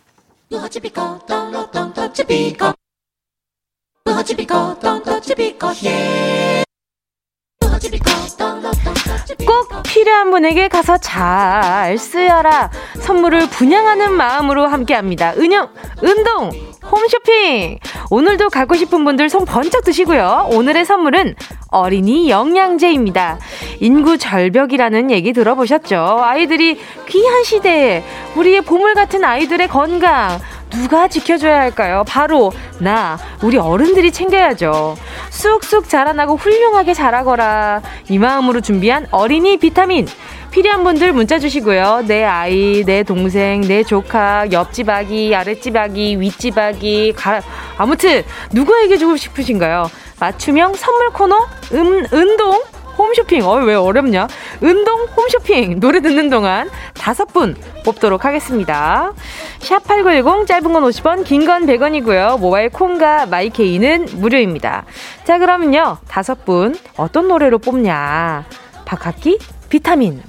[9.45, 12.71] 꼭 필요한 분에게 가서 잘 쓰여라.
[12.99, 15.33] 선물을 분양하는 마음으로 함께 합니다.
[15.37, 15.69] 은영,
[16.01, 16.51] 운동,
[16.89, 17.79] 홈쇼핑.
[18.09, 20.49] 오늘도 가고 싶은 분들 손 번쩍 드시고요.
[20.51, 21.35] 오늘의 선물은
[21.69, 23.39] 어린이 영양제입니다.
[23.79, 26.19] 인구 절벽이라는 얘기 들어보셨죠?
[26.21, 28.03] 아이들이 귀한 시대에
[28.35, 30.39] 우리의 보물 같은 아이들의 건강,
[30.73, 32.03] 누가 지켜줘야 할까요?
[32.07, 34.97] 바로 나, 우리 어른들이 챙겨야죠.
[35.29, 37.81] 쑥쑥 자라나고 훌륭하게 자라거라.
[38.09, 40.07] 이 마음으로 준비한 어린이 비타민.
[40.51, 42.03] 필요한 분들 문자 주시고요.
[42.07, 47.41] 내 아이, 내 동생, 내 조카, 옆집 아기, 아랫집 아기, 윗집 아기, 가,
[47.77, 49.89] 아무튼 누구에게 주고 싶으신가요?
[50.19, 52.61] 맞춤형 선물 코너, 음, 운동,
[52.97, 53.43] 홈쇼핑.
[53.45, 54.27] 어, 왜 어렵냐?
[54.61, 55.79] 운동 홈쇼핑.
[55.79, 59.13] 노래 듣는 동안 다섯 분 뽑도록 하겠습니다.
[59.59, 62.39] 샵8910 짧은 건 50원, 긴 건 100원이고요.
[62.39, 64.85] 모바일 콩과 마이케이는 무료입니다.
[65.23, 65.97] 자, 그러면요.
[66.07, 68.45] 다섯 분 어떤 노래로 뽑냐?
[68.85, 70.21] 박학기 비타민.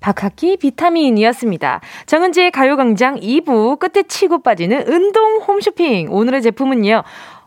[0.00, 1.80] 박학기 비타민이었습니다.
[2.06, 6.12] 정은지의 가요광장 2부 끝에 치고 빠지는 운동 홈쇼핑.
[6.12, 7.02] 오늘의 제품은요.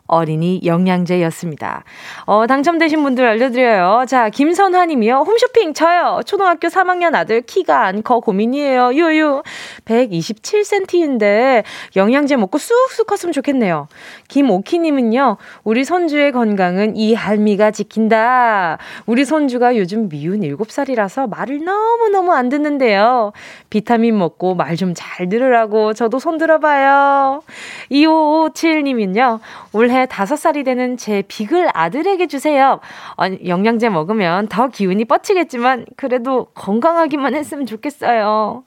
[0.10, 1.84] 어린이 영양제였습니다.
[2.26, 4.06] 어, 당첨되신 분들 알려드려요.
[4.08, 5.24] 자, 김선화 님이요.
[5.26, 6.22] 홈쇼핑 저요.
[6.26, 8.94] 초등학교 3학년 아들 키가 안 커 고민이에요.
[8.94, 9.44] 유유.
[9.86, 11.64] 127cm인데
[11.96, 13.88] 영양제 먹고 쑥쑥 컸으면 좋겠네요.
[14.30, 15.38] 김오키 님은요.
[15.64, 18.78] 우리 손주의 건강은 이 할미가 지킨다.
[19.06, 23.32] 우리 손주가 요즘 미운 7살이라서 말을 너무너무 안 듣는데요.
[23.70, 27.42] 비타민 먹고 말 좀 잘 들으라고 저도 손 들어봐요.
[27.90, 29.40] 2557 님은요.
[29.74, 32.80] 올해 올해 5살이 되는 제 비글 아들에게 주세요.
[33.18, 38.64] 어, 영양제 먹으면 더 기운이 뻗치겠지만 그래도 건강하기만 했으면 좋겠어요.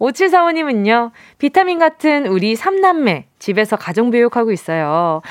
[0.00, 1.12] 5745님은요.
[1.38, 5.22] 비타민 같은 우리 삼남매 집에서 가정교육하고 있어요.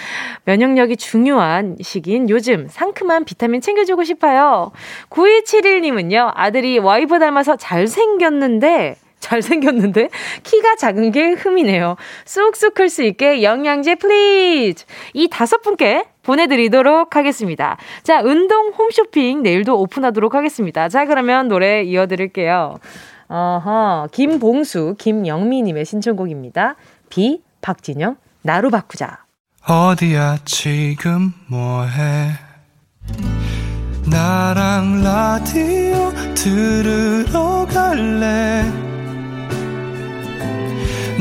[0.45, 4.71] 면역력이 중요한 시기인 요즘 상큼한 비타민 챙겨주고 싶어요.
[5.09, 6.31] 9271님은요.
[6.33, 10.09] 아들이 와이프 닮아서 잘생겼는데 잘생겼는데?
[10.43, 11.95] 키가 작은 게 흠이네요.
[12.25, 14.85] 쑥쑥 클 수 있게 영양제 please!
[15.13, 17.77] 이 다섯 분께 보내드리도록 하겠습니다.
[18.03, 20.89] 자, 운동 홈쇼핑 내일도 오픈하도록 하겠습니다.
[20.89, 22.75] 자, 그러면 노래 이어드릴게요.
[23.29, 26.75] 어허, 김봉수, 김영미님의 신청곡입니다.
[27.09, 29.19] 비, 박진영, 나로 바꾸자.
[29.67, 32.31] 어디야, 지금 뭐해?
[34.09, 38.63] 나랑 라디오 들으러 갈래?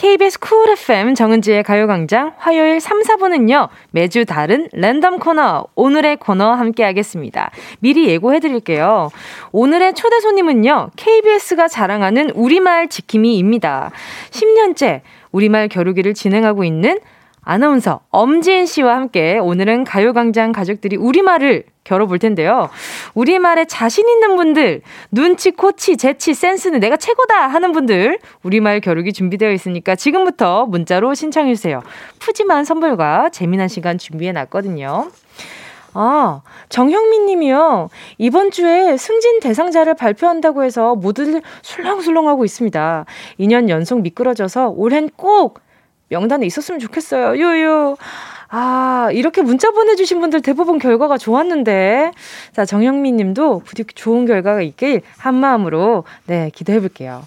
[0.00, 6.84] KBS 쿨 FM 정은지의 가요광장 화요일 3, 4분은요, 매주 다른 랜덤 코너, 오늘의 코너 함께
[6.84, 7.50] 하겠습니다.
[7.80, 9.10] 미리 예고해 드릴게요.
[9.52, 13.90] 오늘의 초대 손님은요, KBS가 자랑하는 우리말 지킴이입니다.
[14.30, 16.98] 10년째 우리말 겨루기를 진행하고 있는
[17.42, 22.68] 아나운서 엄지은 씨와 함께 오늘은 가요광장 가족들이 우리말을 겨뤄볼 텐데요.
[23.14, 29.50] 우리말에 자신 있는 분들, 눈치, 코치, 재치, 센스는 내가 최고다 하는 분들, 우리말 겨루기 준비되어
[29.52, 31.82] 있으니까 지금부터 문자로 신청해주세요.
[32.18, 35.10] 푸짐한 선물과 재미난 시간 준비해 놨거든요.
[35.92, 37.88] 아, 정형민 님이요.
[38.18, 43.04] 이번 주에 승진 대상자를 발표한다고 해서 모두들 술렁술렁하고 있습니다.
[43.40, 45.60] 2년 연속 미끄러져서 올해는 꼭
[46.08, 47.36] 명단에 있었으면 좋겠어요.
[47.36, 47.96] 유유.
[48.52, 52.10] 아, 이렇게 문자 보내주신 분들 대부분 결과가 좋았는데.
[52.52, 57.22] 자, 정영민 님도 부디 좋은 결과가 있길 한마음으로, 네, 기대해 볼게요.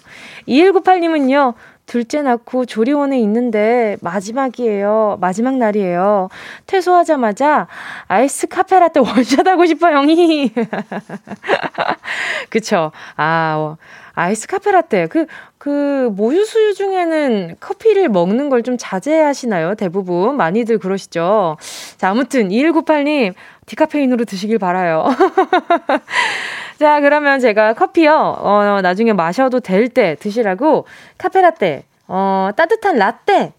[0.46, 1.54] 2198님은요,
[1.86, 5.18] 둘째 낳고 조리원에 있는데 마지막이에요.
[5.20, 6.28] 마지막 날이에요.
[6.66, 7.68] 퇴소하자마자
[8.06, 10.52] 아이스 카페라떼 원샷 하고 싶어, 형이.
[12.50, 12.92] 그쵸.
[13.16, 13.76] 아,
[14.14, 15.08] 아이스 카페라떼.
[15.08, 15.26] 그,
[15.64, 19.76] 그, 모유 수유 중에는 커피를 먹는 걸 좀 자제하시나요?
[19.76, 20.36] 대부분.
[20.36, 21.56] 많이들 그러시죠?
[21.96, 23.32] 자, 아무튼, 2198님,
[23.64, 25.06] 디카페인으로 드시길 바라요.
[26.78, 30.84] 자, 그러면 제가 커피요, 어, 나중에 마셔도 될 때 드시라고
[31.16, 33.52] 카페라떼, 어, 따뜻한 라떼,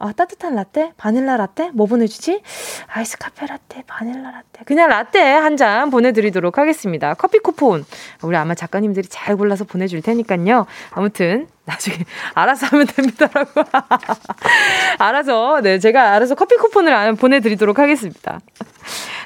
[0.00, 0.92] 아, 따뜻한 라떼?
[0.96, 1.70] 바닐라 라떼?
[1.74, 2.40] 뭐 보내주지?
[2.86, 4.64] 아이스 카페 라떼, 바닐라 라떼.
[4.64, 7.14] 그냥 라떼 한 잔 보내드리도록 하겠습니다.
[7.14, 7.84] 커피 쿠폰.
[8.22, 10.66] 우리 아마 작가님들이 잘 골라서 보내줄 테니까요.
[10.92, 11.98] 아무튼, 나중에
[12.34, 13.62] 알아서 하면 됩니다라고.
[14.98, 18.40] 알아서, 네, 제가 알아서 커피 쿠폰을 보내드리도록 하겠습니다.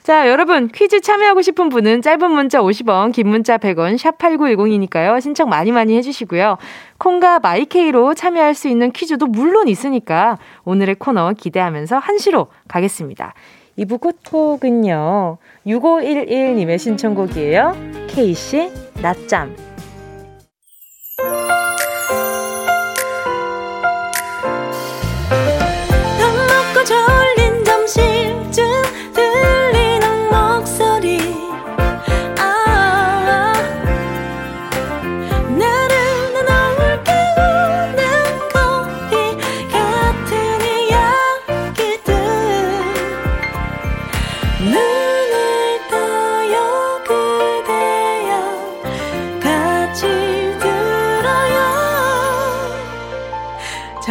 [0.02, 5.20] 자, 여러분, 퀴즈 참여하고 싶은 분은 짧은 문자 50원, 긴 문자 100원, 샵8910이니까요.
[5.20, 6.58] 신청 많이 많이 해주시고요.
[6.98, 13.34] 콩과 마이케이로 참여할 수 있는 퀴즈도 물론 있으니까 오늘의 코너 기대하면서 한시로 가겠습니다.
[13.78, 17.76] 2부 끝곡은요, 6511님의 신청곡이에요.
[18.08, 19.71] 케이씨, 낮잠.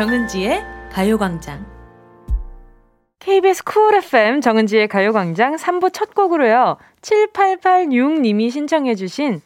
[0.01, 1.63] 정은지의 가요광장.
[3.19, 6.77] KBS 쿨 FM 정은지의 가요광장 3부 첫 곡으로요.
[7.01, 9.43] 7886님이 신청해주신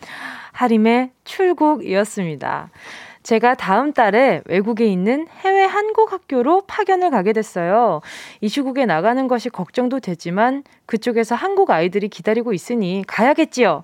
[0.53, 2.69] 하림의 출국이었습니다.
[3.23, 7.99] 제가 다음 달에 외국에 있는 해외 한국 학교로 파견을 가게 됐어요.
[8.39, 13.83] 이 시국에 나가는 것이 걱정도 되지만 그쪽에서 한국 아이들이 기다리고 있으니 가야겠지요.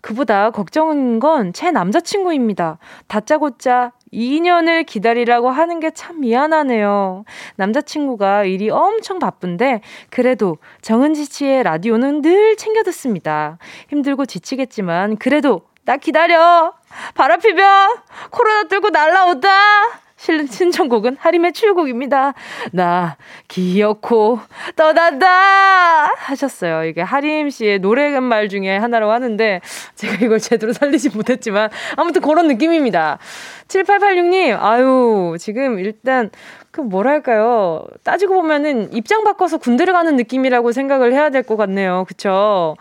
[0.00, 2.78] 그보다 걱정인 건 제 남자친구입니다.
[3.08, 7.24] 다짜고짜 2년을 기다리라고 하는 게 참 미안하네요.
[7.56, 13.58] 남자친구가 일이 엄청 바쁜데 그래도 정은지 씨의 라디오는 늘 챙겨 듣습니다.
[13.88, 16.72] 힘들고 지치겠지만 그래도 나 기다려.
[17.14, 17.96] 바람 피면
[18.30, 19.48] 코로나 뚫고 날라오다.
[20.20, 22.34] 신청곡은 하림의 출곡입니다.
[22.72, 23.16] 나
[23.48, 24.38] 기어코
[24.76, 25.26] 떠난다
[26.16, 26.84] 하셨어요.
[26.84, 29.60] 이게 하림 씨의 노래말 중에 하나라고 하는데
[29.94, 33.18] 제가 이걸 제대로 살리지 못했지만 아무튼 그런 느낌입니다.
[33.68, 36.30] 7886님, 아유, 지금 일단
[36.70, 37.86] 그 뭐랄까요.
[38.04, 42.04] 따지고 보면은 입장 바꿔서 군대를 가는 느낌이라고 생각을 해야 될 것 같네요.
[42.06, 42.76] 그쵸?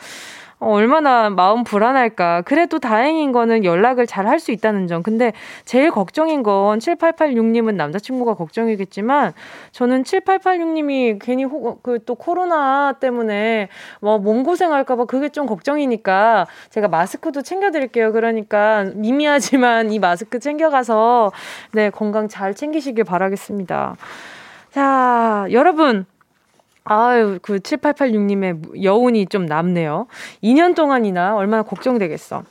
[0.60, 2.41] 어, 얼마나 마음 불안할까.
[2.43, 5.02] 그래도 다행인 거는 연락을 잘 할 수 있다는 점.
[5.04, 5.34] 근데
[5.65, 9.34] 제일 걱정인 건 7886님은 남자친구가 걱정이겠지만
[9.72, 11.45] 저는 7886님이 괜히
[11.84, 13.69] 그 또 코로나 때문에
[14.02, 18.12] 뭐 몸고생 할까봐 그게 좀 걱정이니까 제가 마스크도 챙겨드릴게요.
[18.12, 21.32] 그러니까 미미하지만 이 마스크 챙겨가서
[21.74, 23.95] 네, 건강 잘 챙기시길 바라겠습니다.
[24.72, 26.06] 자, 여러분.
[26.91, 30.08] 아유, 그 7886님의 여운이 좀 남네요.
[30.43, 32.43] 2년 동안이나 얼마나 걱정되겠어.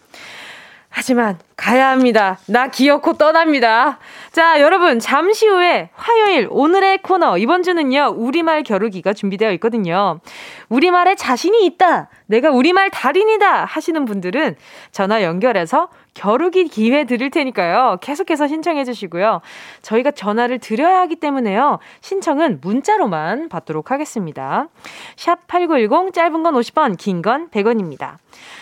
[0.91, 2.39] 하지만 가야 합니다.
[2.47, 3.99] 나 기어코 떠납니다.
[4.31, 8.15] 자, 여러분, 잠시 후에 화요일 오늘의 코너 이번 주는요.
[8.17, 10.21] 우리말 겨루기가 준비되어 있거든요.
[10.69, 12.09] 우리말에 자신이 있다.
[12.27, 14.55] 내가 우리말 달인이다 하시는 분들은
[14.93, 17.99] 전화 연결해서 겨루기 기회 드릴 테니까요.
[18.01, 19.41] 계속해서 신청해 주시고요.
[19.83, 21.79] 저희가 전화를 드려야 하기 때문에요.
[22.01, 24.69] 신청은 문자로만 받도록 하겠습니다.
[25.17, 28.17] 샵 8910 짧은 건 50원, 긴 건 100원입니다.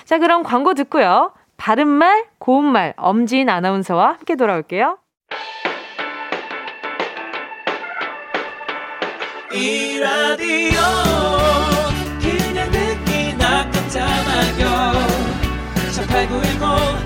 [0.05, 1.33] 자, 그럼 광고 듣고요.
[1.57, 4.99] 바른말, 고운말, 엄지인 아나운서와 함께 돌아올게요.
[9.53, 10.81] 이 라디오
[12.21, 14.93] 그냥 듣기 나 깜짝마요
[15.95, 17.06] 18910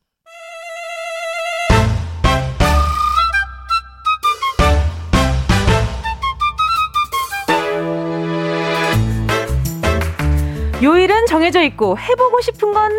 [10.81, 12.91] 요일은 정해져 있고 해보고 싶은 건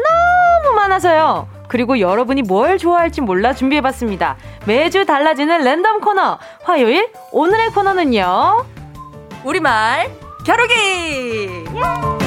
[0.63, 1.49] 너무 많아서요.
[1.69, 4.37] 그리고 여러분이 뭘 좋아할지 몰라 준비해봤습니다.
[4.67, 6.39] 매주 달라지는 랜덤 코너.
[6.63, 8.65] 화요일 오늘의 코너는요.
[9.45, 10.11] 우리말
[10.47, 12.22] 겨루기!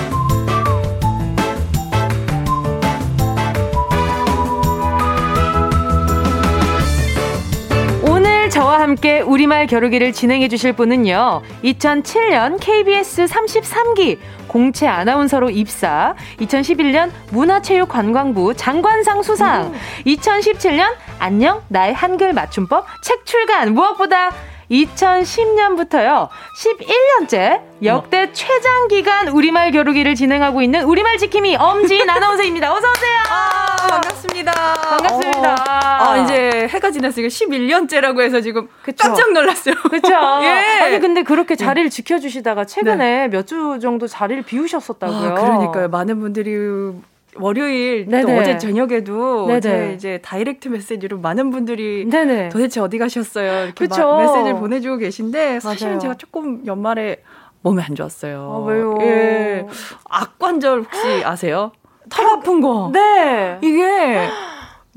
[8.46, 11.42] 오늘 저와 함께 우리말 겨루기를 진행해 주실 분은요.
[11.64, 19.74] 2007년 KBS 33기 공채 아나운서로 입사, 2011년 문화체육관광부 장관상 수상,
[20.06, 24.30] 2017년 안녕 나의 한글 맞춤법 책 출간 무엇보다
[24.72, 26.30] 2010년부터요.
[26.58, 32.74] 11년째 역대 최장 기간 우리말 겨루기를 진행하고 있는 우리말 지킴이 엄지인 아나운서입니다.
[32.74, 33.18] 어서 오세요.
[33.30, 34.52] 아, 반갑습니다.
[34.52, 35.54] 반갑습니다.
[35.54, 35.56] 어,
[36.12, 39.08] 아, 이제 해가 지났으니까 11년째라고 해서 지금 그쵸?
[39.08, 39.76] 깜짝 놀랐어요.
[39.76, 40.14] 그렇죠.
[40.44, 40.82] 예.
[40.84, 43.28] 아니 근데 그렇게 자리를 지켜 주시다가 최근에 네.
[43.28, 45.30] 몇주 정도 자리를 비우셨었다고요.
[45.32, 45.88] 아, 그러니까요.
[45.90, 46.52] 많은 분들이
[47.38, 48.24] 월요일 네네.
[48.24, 52.50] 또 어제 저녁에도 제 이제 다이렉트 메시지로 많은 분들이 네네.
[52.50, 56.00] 도대체 어디 가셨어요 이렇게 마, 메시지를 보내주고 계신데 사실은 맞아요.
[56.00, 57.18] 제가 조금 연말에
[57.62, 58.40] 몸이 안 좋았어요.
[58.40, 58.98] 아, 왜요?
[59.02, 59.66] 예.
[60.10, 61.72] 악관절 혹시 아세요?
[62.10, 62.92] 턱 아픈 거.
[62.94, 63.58] 네.
[63.62, 64.28] 이게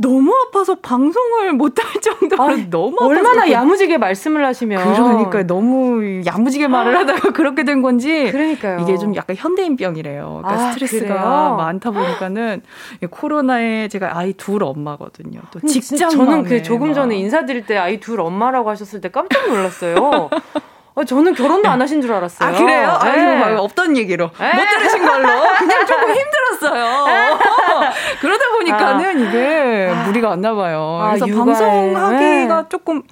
[0.01, 6.23] 너무 아파서 방송을 못 할 정도로 아니, 너무 아파서 얼마나 야무지게 말씀을 하시면 그러니까 너무
[6.25, 8.81] 야무지게 말을 하다가 그렇게 된 건지 그러니까요.
[8.81, 10.43] 이게 좀 약간 현대인병이래요.
[10.45, 11.55] 그러니까 아, 스트레스가 그래요?
[11.57, 12.63] 많다 보니까는
[13.11, 15.41] 코로나에 제가 아이 둘 엄마거든요.
[15.51, 20.31] 또 직장 저는 그 조금 전에 인사드릴 때 아이 둘 엄마라고 하셨을 때 깜짝 놀랐어요.
[20.99, 22.49] 어, 저는 결혼도 안 하신 줄 알았어요.
[22.49, 22.99] 아, 그래요?
[23.05, 23.09] 네.
[23.45, 24.31] 아유, 없던 얘기로.
[24.37, 24.53] 네.
[24.53, 25.29] 못 들으신 걸로.
[25.59, 27.39] 그냥 조금 힘들었어요.
[28.21, 29.13] 그러다 보니까는 아.
[29.13, 30.99] 이게 무리가 안 나봐요.
[31.01, 31.45] 아, 그래서 육아에.
[31.45, 32.69] 방송하기가 네.
[32.69, 33.03] 조금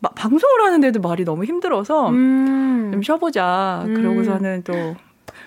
[0.00, 2.90] 마, 방송을 하는데도 말이 너무 힘들어서 음.
[2.92, 3.84] 좀 쉬어보자.
[3.86, 3.94] 음.
[3.94, 4.96] 그러고서는 또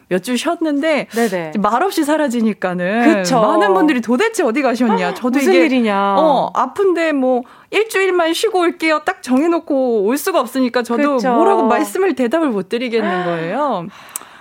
[0.09, 1.51] 몇 주 쉬었는데 네네.
[1.59, 3.41] 말없이 사라지니까는 그쵸.
[3.41, 5.13] 많은 분들이 도대체 어디 가셨냐.
[5.13, 6.15] 저도 무슨 이게 일이냐.
[6.17, 9.01] 어, 아픈데 뭐 일주일만 쉬고 올게요.
[9.05, 11.33] 딱 정해놓고 올 수가 없으니까 저도 그쵸.
[11.33, 13.85] 뭐라고 말씀을 대답을 못 드리겠는 거예요.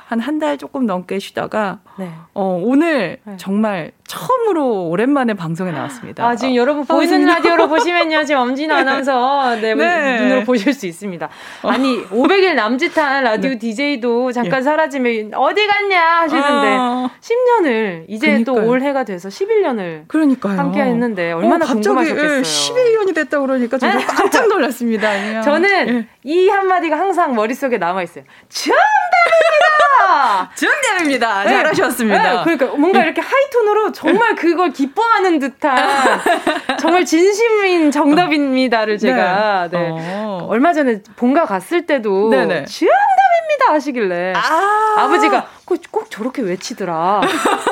[0.09, 2.11] 한 한 달 조금 넘게 쉬다가 네.
[2.33, 3.35] 어, 오늘 네.
[3.37, 6.27] 정말 처음으로 오랜만에 방송에 나왔습니다.
[6.27, 8.25] 아, 지금 여러분 보이는 라디오로 보시면요.
[8.25, 10.21] 지금 엄진 아나운서 네, 네.
[10.21, 11.29] 눈으로 보실 수 있습니다.
[11.63, 13.59] 아니, 500일 남짓한 라디오 네.
[13.59, 14.63] DJ도 잠깐 예.
[14.63, 17.11] 사라지면 어디 갔냐 하시는데 아.
[17.21, 20.59] 10년을 이제 또 올해가 돼서 11년을 그러니까요.
[20.59, 22.41] 함께 했는데 얼마나 어, 궁금하셨겠어요.
[22.41, 25.43] 11년이 됐다 그러니까 저도 깜짝 놀랐습니다.
[25.43, 26.07] 저는 예.
[26.25, 28.25] 이 한마디가 항상 머릿속에 남아 있어요.
[28.49, 30.51] 정답입니다.
[30.55, 31.45] 정답입니다.
[31.45, 32.23] 잘하셨습니다.
[32.23, 36.21] 네, 그러니까 뭔가 이렇게 하이톤으로 정말 그걸 기뻐하는 듯한
[36.79, 39.79] 정말 진심인 정답입니다를 제가 네.
[39.79, 39.89] 네.
[39.91, 40.47] 어.
[40.49, 42.65] 얼마 전에 본가 갔을 때도 네네.
[42.67, 47.21] 정답입니다 하시길래 아~ 버지가 꼭, 꼭 저렇게 외치더라.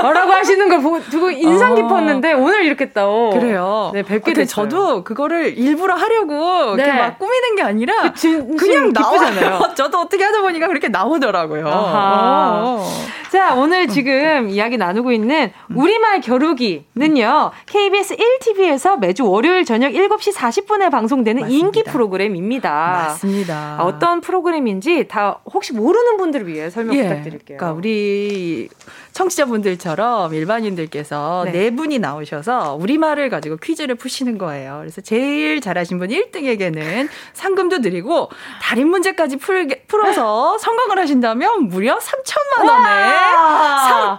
[0.03, 1.75] 라고 하시는 걸 보고 두고 인상 어.
[1.75, 3.91] 깊었는데 오늘 이렇게 또 그래요.
[3.95, 4.69] 네, 뵙게 됐어요.
[4.69, 6.93] 저도 그거를 일부러 하려고 네.
[6.93, 9.73] 막 꾸미는 게 아니라 그 그냥 나오잖아요.
[9.75, 11.65] 저도 어떻게 하다 보니까 그렇게 나오더라고요.
[11.67, 12.87] 어.
[13.31, 17.51] 자, 오늘 지금 이야기 나누고 있는 우리말 겨루기는요.
[17.67, 21.67] KBS 1TV에서 매주 월요일 저녁 7시 40분에 방송되는 맞습니다.
[21.67, 22.71] 인기 프로그램입니다.
[23.09, 23.79] 맞습니다.
[23.81, 27.59] 어떤 프로그램인지 다 혹시 모르는 분들을 위해 설명 예, 부탁드릴게요.
[27.59, 28.69] 그러니까 우리
[29.17, 31.53] 청취자분들처럼 일반인들께서 네.
[31.53, 34.77] 네 분이 나오셔서 우리말을 가지고 퀴즈를 푸시는 거예요.
[34.81, 42.69] 그래서 제일 잘하신 분 1등에게는 상금도 드리고 달인 문제까지 풀, 풀어서 성공을 하신다면 무려 3천만
[42.69, 43.15] 원에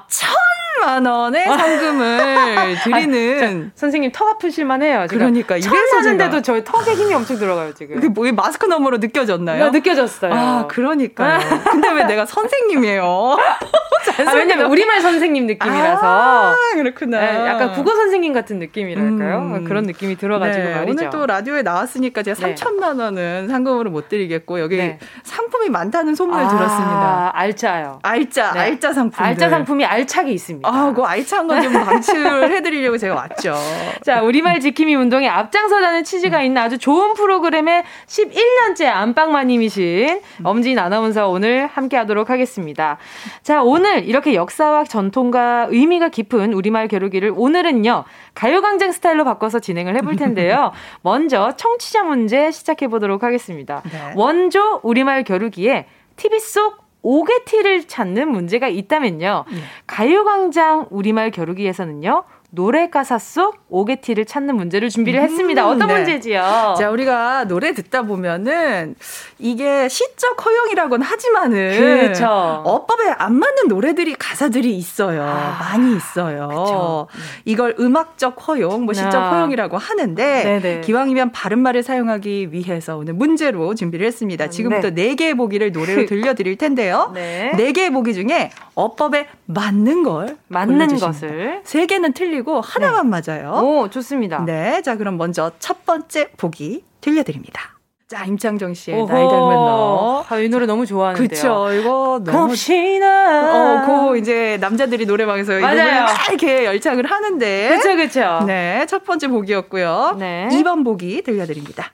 [0.10, 0.48] 3천
[0.80, 5.06] 만 원의 상금을 드리는 아, 선생님 턱 아프실만 해요.
[5.10, 7.98] 그러니까 이래서 하는데도 저희 턱에 힘이 엄청 들어가요 지금.
[7.98, 9.66] 이게 뭐 마스크 너머로 느껴졌나요?
[9.66, 10.34] 네, 느껴졌어요.
[10.34, 11.40] 아 그러니까요.
[11.72, 13.38] 근데 왜 내가 선생님이에요?
[14.26, 16.02] 아, 왜냐면 우리 말 선생님 느낌이라서.
[16.04, 17.20] 아, 그렇구나.
[17.20, 19.40] 네, 약간 국어 선생님 같은 느낌이랄까요?
[19.40, 19.64] 음.
[19.66, 20.92] 그런 느낌이 들어가지고 네, 말이죠.
[20.92, 22.56] 오늘 또 라디오에 나왔으니까 제가 네.
[22.56, 24.98] 3천만 원은 상금으로 못 드리겠고 여기 네.
[25.24, 27.32] 상품이 많다는 소문을 아, 들었습니다.
[27.36, 28.00] 알짜요.
[28.04, 28.60] 알짜, 네.
[28.60, 29.24] 알짜 상품.
[29.26, 30.68] 알짜 상품이 알차게 있습니다.
[30.70, 33.56] 아, 그 알차한 건 좀 방출을 해드리려고 제가 왔죠.
[34.04, 41.68] 자, 우리말 지킴이 운동에 앞장서자는 취지가 있는 아주 좋은 프로그램의 11년째 안방마님이신 엄진 아나운서 오늘
[41.68, 42.98] 함께 하도록 하겠습니다.
[43.44, 48.04] 자, 오늘 이렇게 역사와 전통과 의미가 깊은 우리말 겨루기를 오늘은요,
[48.34, 50.72] 가요광장 스타일로 바꿔서 진행을 해볼 텐데요.
[51.02, 53.82] 먼저 청취자 문제 시작해 보도록 하겠습니다.
[53.92, 54.14] 네.
[54.16, 59.46] 원조 우리말 겨루기에 TV 속 오게티를 찾는 문제가 있다면요.
[59.50, 59.58] 네.
[59.86, 62.24] 가요광장 우리말 겨루기에서는요.
[62.50, 65.66] 노래 가사 속 오게티를 찾는 문제를 준비를 했습니다.
[65.66, 65.96] 음, 어떤 네.
[65.96, 66.76] 문제지요?
[66.80, 68.96] 자, 우리가 노래 듣다 보면은
[69.38, 72.26] 이게 시적 허용이라고는 하지만은 그렇죠.
[72.26, 75.24] 어법에 안 맞는 노래들이 가사들이 있어요.
[75.24, 76.48] 아, 많이 있어요.
[76.48, 77.08] 그쵸.
[77.44, 79.32] 이걸 음악적 허용, 뭐 시적 아.
[79.32, 80.82] 허용이라고 하는데 네네.
[80.82, 84.50] 기왕이면 바른 말을 사용하기 위해서 오늘 문제로 준비를 했습니다.
[84.50, 87.12] 지금부터 네, 네 개의 보기를 노래로 들려드릴 텐데요.
[87.14, 87.52] 네.
[87.58, 93.22] 네 개의 보기 중에 어법에 맞는 걸 맞는 것을 세 개는 틀리 고 하나만 네.
[93.22, 93.52] 맞아요.
[93.64, 94.44] 오, 좋습니다.
[94.46, 94.82] 네.
[94.82, 97.78] 자, 그럼 먼저 첫 번째 보기 들려드립니다.
[98.08, 99.08] 자, 임창정 씨의 오호.
[99.08, 100.26] 나이 닮은 너.
[100.30, 101.28] 아, 이 노래 너무 좋아하는데요.
[101.28, 102.48] 그쵸, 이거 너무.
[102.48, 103.84] 겁시나.
[103.84, 106.04] 어, 그 이제 남자들이 노래방에서 맞아요.
[106.06, 107.78] 막 이렇게 열창을 하는데.
[107.78, 108.46] 그쵸, 그쵸.
[108.48, 110.16] 네, 첫 번째 곡이었고요.
[110.20, 110.48] 네.
[110.52, 111.92] 2번 곡이 들려드립니다.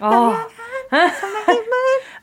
[0.00, 0.34] 어.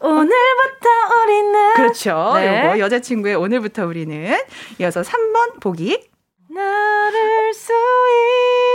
[0.02, 0.90] 오늘부터
[1.24, 1.74] 우리는.
[1.76, 2.32] 그렇죠.
[2.36, 2.66] 네.
[2.66, 4.38] 요거 여자친구의 오늘부터 우리는.
[4.80, 6.09] 이어서 3번 보기.
[6.52, 7.72] 나를 수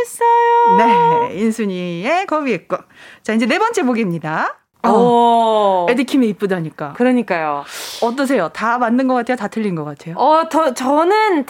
[0.03, 0.77] 있어요.
[0.79, 2.77] 네, 인순이의 거위했고.
[3.23, 4.59] 자, 이제 네 번째 곡입니다.
[4.85, 6.93] 어, 에디킴이 이쁘다니까.
[6.93, 7.65] 그러니까요.
[8.03, 8.51] 어떠세요?
[8.51, 9.37] 다 맞는 것 같아요?
[9.37, 10.15] 다 틀린 것 같아요?
[10.17, 11.47] 어, 더, 저는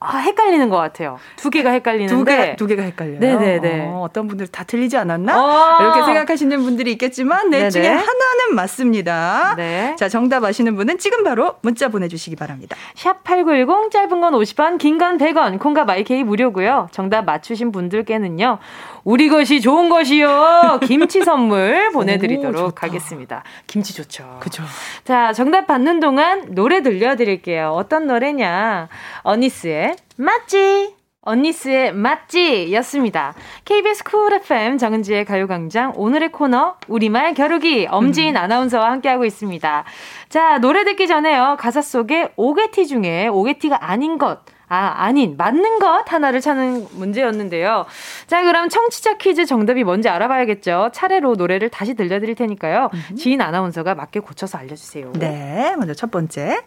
[0.00, 1.18] 아, 헷갈리는 것 같아요.
[1.36, 2.14] 두 개가 헷갈리는데.
[2.14, 3.18] 두, 개, 두 개가 헷갈려요.
[3.18, 3.86] 네네네.
[3.88, 5.34] 어, 떤 분들 다 틀리지 않았나?
[5.36, 9.54] 어~ 이렇게 생각하시는 분들이 있겠지만, 넷 중에 하나는 맞습니다.
[9.56, 9.96] 네.
[9.98, 12.76] 자, 정답 아시는 분은 지금 바로 문자 보내주시기 바랍니다.
[12.94, 18.58] 샵8910, 짧은 건 50원, 긴 건 100원, 콩과 마이케이 무료고요 정답 맞추신 분들께는요,
[19.04, 20.80] 우리 것이 좋은 것이요.
[20.82, 23.42] 김치 선물 보내드리도록 오, 하겠습니다.
[23.66, 24.36] 김치 좋죠.
[24.40, 24.62] 그죠.
[25.04, 27.70] 자, 정답 받는 동안 노래 들려드릴게요.
[27.70, 28.88] 어떤 노래냐.
[29.22, 30.94] 어니스의 맞지?
[31.20, 32.72] 언니스의 맞지?
[32.72, 33.34] 였습니다.
[33.64, 38.40] KBS 쿨 FM 정은지의 가요광장 오늘의 코너 우리말 겨루기 엄지인 음.
[38.40, 39.84] 아나운서와 함께하고 있습니다.
[40.30, 41.56] 자, 노래 듣기 전에요.
[41.58, 47.86] 가사 속에 오게티 중에 오게티가 아닌 것 아, 아닌, 맞는 것 하나를 찾는 문제였는데요.
[48.26, 50.90] 자, 그럼 청취자 퀴즈 정답이 뭔지 알아봐야겠죠.
[50.92, 52.90] 차례로 노래를 다시 들려드릴 테니까요.
[52.92, 53.16] 음.
[53.16, 55.12] 지인 아나운서가 맞게 고쳐서 알려주세요.
[55.14, 56.58] 네, 먼저 첫 번째.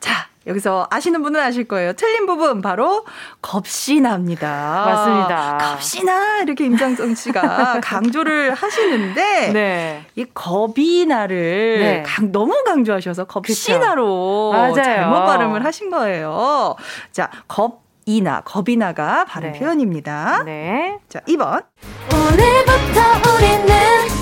[0.00, 1.92] 자, 여기서 아시는 분은 아실 거예요.
[1.92, 3.04] 틀린 부분 바로
[3.42, 4.84] 겁시나입니다.
[4.86, 5.58] 맞습니다.
[5.58, 10.04] 겁시나 이렇게 임장성 씨가 강조를 하시는데 네.
[10.16, 12.02] 이 겁이 나를 네.
[12.06, 16.76] 강, 너무 강조하셔서 겁시나로 잘못 발음을 하신 거예요.
[17.12, 19.58] 자, 겁 이나 겁이 나가 발음 네.
[19.58, 20.42] 표현입니다.
[20.44, 20.98] 네.
[21.08, 21.64] 자, 2번.
[22.12, 23.00] 오늘부터
[23.36, 24.19] 우리는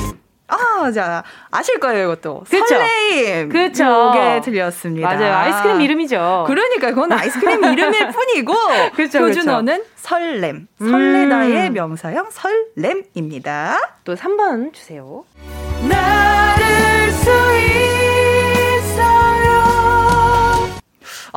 [0.48, 2.44] 아, 자, 아실 거예요, 이것도.
[2.48, 2.64] 그쵸?
[2.66, 3.48] 설레임.
[3.50, 4.12] 그쵸.
[4.14, 5.08] 이게 틀렸습니다.
[5.08, 5.34] 맞아요.
[5.34, 6.44] 아이스크림 이름이죠.
[6.46, 8.54] 그러니까 그건 아이스크림 이름일 뿐이고,
[8.96, 10.66] 그쵸, 표준어는 설렘.
[10.80, 10.90] 음.
[10.90, 13.78] 설레다의 명사형 설렘입니다.
[14.04, 15.24] 또 3번 주세요.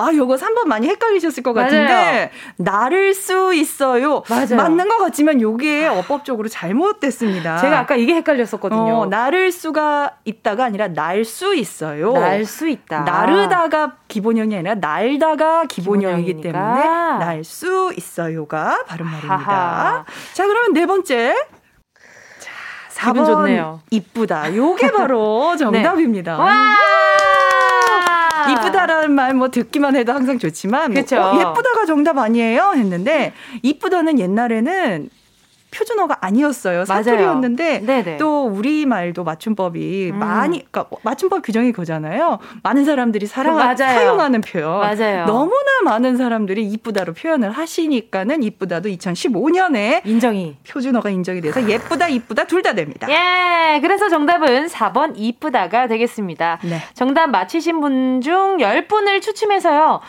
[0.02, 2.30] 아, 요거 3번 많이 헷갈리셨을 것 같은데 맞아요.
[2.58, 4.24] 나를 수 있어요.
[4.30, 4.56] 맞아요.
[4.56, 7.58] 맞는 것 같지만 요게 어법적으로 잘못됐습니다.
[7.58, 8.82] 제가 아까 이게 헷갈렸었거든요.
[9.02, 12.14] 어, 나를 수가 있다가 아니라 날 수 있어요.
[12.14, 13.02] 날 수 있다.
[13.02, 16.84] 나르다가 기본형이 아니라 날다가 기본형이기 때문에
[17.20, 19.36] 날 수 있어요가 바른 말입니다.
[19.36, 20.06] 하하.
[20.34, 21.36] 자, 그러면 네 번째.
[22.40, 23.82] 자, 4번 좋네요.
[23.92, 24.56] 이쁘다.
[24.56, 25.58] 요게 바로 네.
[25.58, 26.38] 정답입니다.
[26.38, 26.52] 네.
[28.52, 28.62] 와!
[28.62, 33.34] 이쁘다라는 말 뭐 듣기만 해도 항상 좋지만 뭐, 어, 예쁘다가 정답 아니에요 했는데
[33.64, 35.10] 이쁘다는 옛날에는
[35.72, 36.86] 표준어가 아니었어요.
[36.86, 40.20] 사투리였는데 또 우리 말도 맞춤법이 음.
[40.20, 42.40] 많이 그러니까 맞춤법 규정이 그잖아요.
[42.64, 44.80] 많은 사람들이 사랑 사용하는 표현.
[44.80, 45.26] 맞아요.
[45.26, 52.62] 너무나 많은 사람들이 이쁘다로 표현을 하시니까는 이쁘다도 2015년에 인정이 표준어가 인정이 돼서 예쁘다 이쁘다 둘
[52.62, 53.08] 다 됩니다.
[53.10, 53.80] 예.
[53.82, 56.60] 그래서 정답은 4번 이쁘다가 되겠습니다.
[56.64, 56.78] 네.
[56.94, 60.00] 정답 맞히신 분 중 10분을 추첨해서요.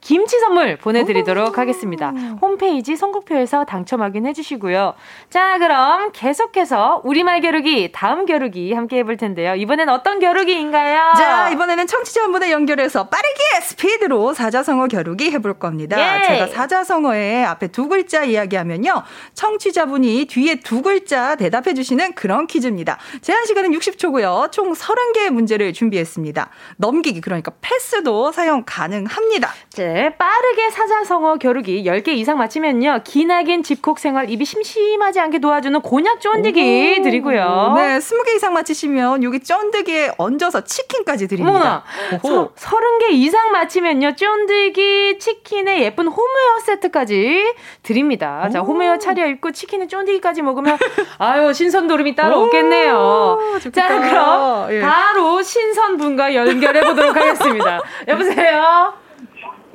[0.00, 2.10] 김치 선물 보내드리도록 하겠습니다.
[2.40, 4.94] 홈페이지 선곡표에서 당첨 확인해 주시고요.
[5.28, 9.54] 자, 그럼 계속해서 우리말 겨루기, 다음 겨루기 함께 해볼 텐데요.
[9.54, 11.14] 이번엔 어떤 겨루기인가요?
[11.16, 15.98] 자, 이번에는 청취자분의 연결해서 빠르게 스피드로 사자성어 겨루기 해볼 겁니다.
[15.98, 16.26] 예.
[16.26, 19.02] 제가 사자성어의 앞에 두 글자 이야기하면요.
[19.34, 22.98] 청취자분이 뒤에 두 글자 대답해 주시는 그런 퀴즈입니다.
[23.20, 24.52] 제한 시간은 60초고요.
[24.52, 26.50] 총 30개의 문제를 준비했습니다.
[26.76, 29.52] 넘기기, 그러니까 패스도 사용 가능합니다.
[29.70, 29.87] 자,
[30.18, 33.00] 빠르게 사자성어 겨루기 10개 이상 맞히면요.
[33.04, 37.74] 기나긴 집콕 생활 입이 심심하지 않게 도와주는 곤약 쫀디기 드리고요.
[37.76, 41.84] 네, 20개 이상 맞히시면 여기 쫀디기에 얹어서 치킨까지 드립니다.
[42.10, 42.48] 어머나.
[42.54, 44.16] 30개 이상 맞히면요.
[44.16, 48.44] 쫀디기 치킨에 예쁜 홈웨어 세트까지 드립니다.
[48.46, 48.50] 오.
[48.50, 50.78] 자, 홈웨어 차려입고 치킨에 쫀디기까지 먹으면
[51.18, 53.38] 아유, 신선도름이 따로 없겠네요.
[53.72, 54.80] 자, 그럼 예.
[54.80, 57.80] 바로 신선분과 연결해 보도록 하겠습니다.
[58.06, 58.92] 여보세요?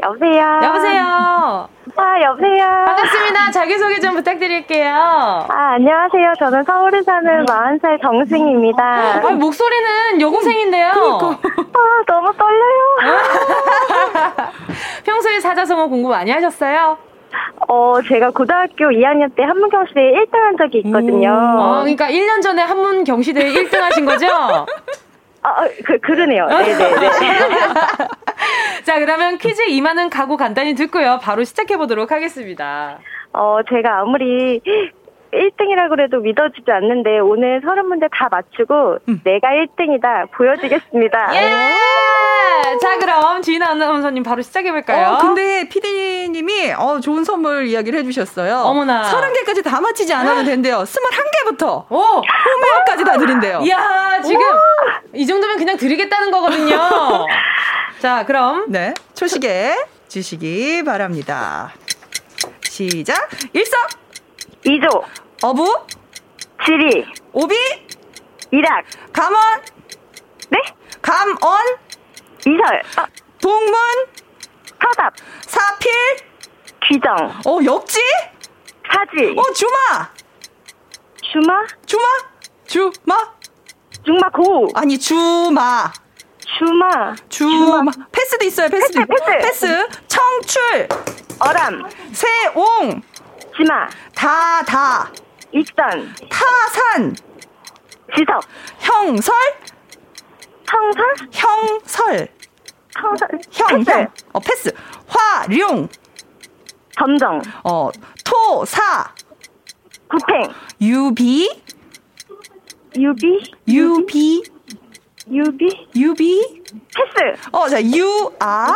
[0.04, 0.60] 여보세요.
[0.64, 1.70] 여보세요.
[1.96, 2.66] 아, 여보세요.
[2.86, 3.52] 반갑습니다.
[3.52, 4.94] 자기소개 좀 부탁드릴게요.
[4.94, 6.34] 아, 안녕하세요.
[6.40, 8.84] 저는 서울에 사는 40살 정승입니다.
[8.84, 10.88] 아, 목소리는 여고생인데요.
[10.88, 12.98] 아, 너무 떨려요.
[15.06, 16.98] 평소에 사자성어 공부 많이 하셨어요?
[17.70, 21.32] 어, 제가 고등학교 2학년 때 한문경시대에 1등 한 적이 있거든요.
[21.32, 24.28] 어, 그러니까 1년 전에 한문경시대에 1등 하신 거죠?
[24.28, 26.48] 아, 어, 그, 그러네요.
[26.48, 27.10] 네네네.
[28.86, 31.20] 자, 그러면 퀴즈 이만은 가고 간단히 듣고요.
[31.22, 33.00] 바로 시작해보도록 하겠습니다.
[33.34, 34.62] 어, 제가 아무리
[35.34, 39.22] 1등이라 그래도 믿어지지 않는데 오늘 서른 문제 다 맞추고 음.
[39.24, 41.30] 내가 1등이다 보여주겠습니다.
[41.36, 41.50] 예!
[42.80, 45.14] 자, 그럼 지인 아나운서님 바로 시작해볼까요?
[45.14, 48.58] 어, 근데 피디님이 어, 좋은 선물 이야기를 해주셨어요.
[48.60, 49.04] 어머나.
[49.06, 50.86] 서른 개까지 다 맞히지 않아도 된대요.
[50.86, 51.98] 스물 한 개부터 오!
[51.98, 53.62] 홈웨어까지 다 드린대요.
[53.64, 55.14] 이야, 지금 오!
[55.14, 56.76] 이 정도면 그냥 드리겠다는 거거든요.
[58.04, 58.66] 자, 그럼.
[58.68, 58.94] 네.
[59.14, 59.78] 초식에
[60.10, 61.74] 주시기 바랍니다.
[62.64, 63.30] 시작.
[63.54, 63.88] 일석.
[64.66, 64.90] 이조.
[65.42, 65.86] 어부.
[66.66, 67.06] 지리.
[67.32, 67.56] 오비.
[68.52, 68.84] 이락.
[69.14, 69.42] 감원.
[70.50, 70.60] 네?
[71.02, 71.38] 감언.
[72.40, 72.82] 이설.
[73.00, 73.06] 어.
[73.40, 73.74] 동문.
[74.82, 75.14] 서답.
[75.48, 75.94] 사필.
[76.84, 77.16] 귀정.
[77.46, 78.02] 어, 역지.
[78.92, 79.34] 사지.
[79.34, 80.12] 어, 주마.
[81.22, 81.66] 주마?
[81.86, 82.06] 주마?
[82.68, 83.34] 주마?
[84.04, 84.68] 중마고.
[84.76, 86.03] 아니, 주마.
[86.58, 87.16] 주마.
[87.30, 87.82] 주마.
[88.12, 89.06] 패스도 있어요, 패스도.
[89.06, 89.68] 패스, 패스.
[89.68, 89.88] 패스.
[90.08, 90.88] 청출.
[91.40, 91.84] 어람.
[92.12, 93.02] 세옹.
[93.58, 93.88] 지마.
[94.14, 95.12] 다, 다.
[95.52, 96.14] 익선.
[96.30, 97.16] 타산.
[98.16, 98.42] 지석.
[98.80, 99.36] 형설.
[100.70, 101.06] 형설?
[101.32, 102.28] 형설.
[102.96, 103.30] 형설.
[103.52, 103.84] 형.
[103.84, 104.08] 형.
[104.34, 104.72] 어, 패스.
[105.08, 105.88] 활용.
[106.98, 107.42] 점정.
[107.64, 107.90] 어,
[108.24, 109.14] 토사.
[110.08, 110.54] 구팽.
[110.80, 111.64] 유비.
[112.96, 113.52] 유비.
[113.68, 114.44] 유비.
[115.32, 115.88] 유비.
[115.96, 116.64] 유비.
[116.96, 117.50] 패스.
[117.52, 118.74] 어, 자, 유 아.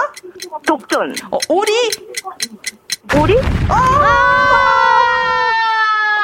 [0.65, 1.13] 독존.
[1.31, 1.71] 어, 오리.
[3.19, 3.37] 오리?
[3.69, 3.73] 아!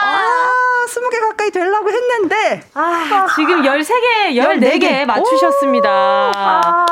[0.01, 0.49] 아,
[0.85, 2.63] 20개 가까이 되려고 했는데.
[2.73, 5.89] 아, 지금 13개, 14개 맞추셨습니다.
[5.89, 6.85] 아.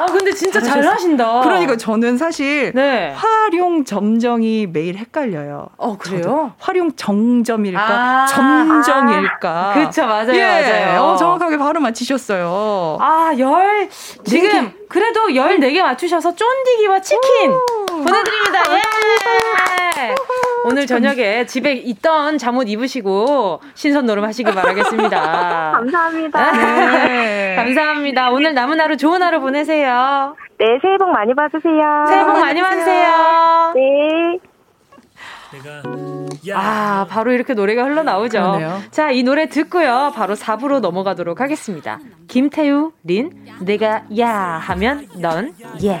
[0.00, 1.40] 아, 근데 진짜 잘하신다.
[1.42, 3.12] 그러니까 저는 사실 네.
[3.16, 5.68] 활용 점정이 매일 헷갈려요.
[5.76, 6.54] 어, 그래요?
[6.58, 7.80] 활용 정점일까?
[7.82, 8.26] 아.
[8.26, 9.48] 점정일까?
[9.50, 9.74] 아.
[9.74, 10.34] 그쵸, 맞아요.
[10.34, 10.42] 예.
[10.42, 11.02] 맞아요.
[11.02, 12.98] 어, 정확하게 바로 맞히셨어요.
[13.00, 13.88] 아, 열,
[14.24, 17.86] 지금 네 그래도 14개 맞추셔서 쫀디기와 치킨 오.
[17.86, 18.62] 보내드립니다.
[18.76, 20.14] 예!
[20.64, 25.72] 오늘 저녁에 집에 있던 잠옷 입으시고 신선 노름 하시길 바라겠습니다.
[25.72, 26.52] 감사합니다.
[26.52, 27.54] 네.
[27.56, 28.30] 감사합니다.
[28.30, 30.36] 오늘 남은 하루 좋은 하루 보내세요.
[30.58, 32.04] 네, 새해 복 많이 받으세요.
[32.08, 33.72] 새해 복 많이 받으세요.
[33.74, 34.38] 네.
[36.54, 38.38] 아, 바로 이렇게 노래가 흘러나오죠.
[38.38, 38.78] 그러네요.
[38.90, 40.12] 자, 이 노래 듣고요.
[40.14, 41.98] 바로 4부로 넘어가도록 하겠습니다.
[42.28, 44.30] 김태우, 린, 내가 야
[44.62, 45.54] 하면 넌
[45.84, 46.00] 예.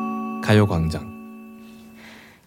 [0.51, 1.09] 가요광장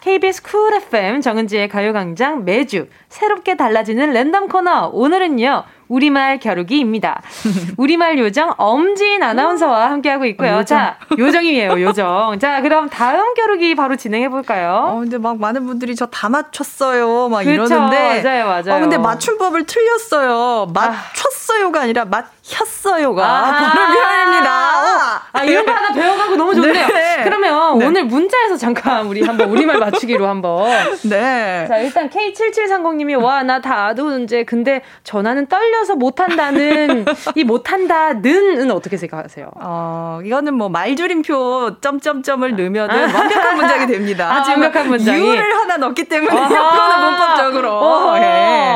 [0.03, 7.23] KBS 쿨 FM 정은지의 가요광장 매주 새롭게 달라지는 랜덤 코너 오늘은요 우리말 겨루기입니다.
[7.79, 10.57] 우리말 요정 엄지인 아나운서와 함께하고 있고요.
[10.57, 12.39] 어, 자, 요정이에요, 요정.
[12.39, 14.89] 자, 그럼 다음 겨루기 바로 진행해 볼까요?
[14.89, 17.29] 어, 근데 막 많은 분들이 저 다 맞췄어요.
[17.29, 17.75] 막 그렇죠.
[17.75, 18.23] 이러는데.
[18.23, 18.77] 맞아요, 맞아요.
[18.77, 20.69] 어, 근데 맞춤법을 틀렸어요.
[20.73, 23.43] 맞췄어요가 아니라 맞 혔어요가
[23.73, 25.23] 바로 표현입니다.
[25.33, 26.87] 아, 이런 거 하나 배워가고 너무 좋네요.
[26.87, 27.21] 네.
[27.25, 27.87] 그러면 네.
[27.87, 30.71] 오늘 문자에서 잠깐 우리 한번 우리말 맞추기로 한번.
[31.05, 31.67] 네.
[31.69, 39.51] 자, 일단 K7730님이 와, 나다 아도는제 근데 전화는 떨려 틀려서 못한다는 이 못한다는은 어떻게 생각하세요?
[39.57, 44.31] 어 이거는 뭐 말줄임표 점점점을 넣으면은 완벽한 문장이 됩니다.
[44.33, 48.17] 아주 완벽한 문장이 이유를 하나 넣기 때문에 그거는 문법적으로.
[48.19, 48.75] 예.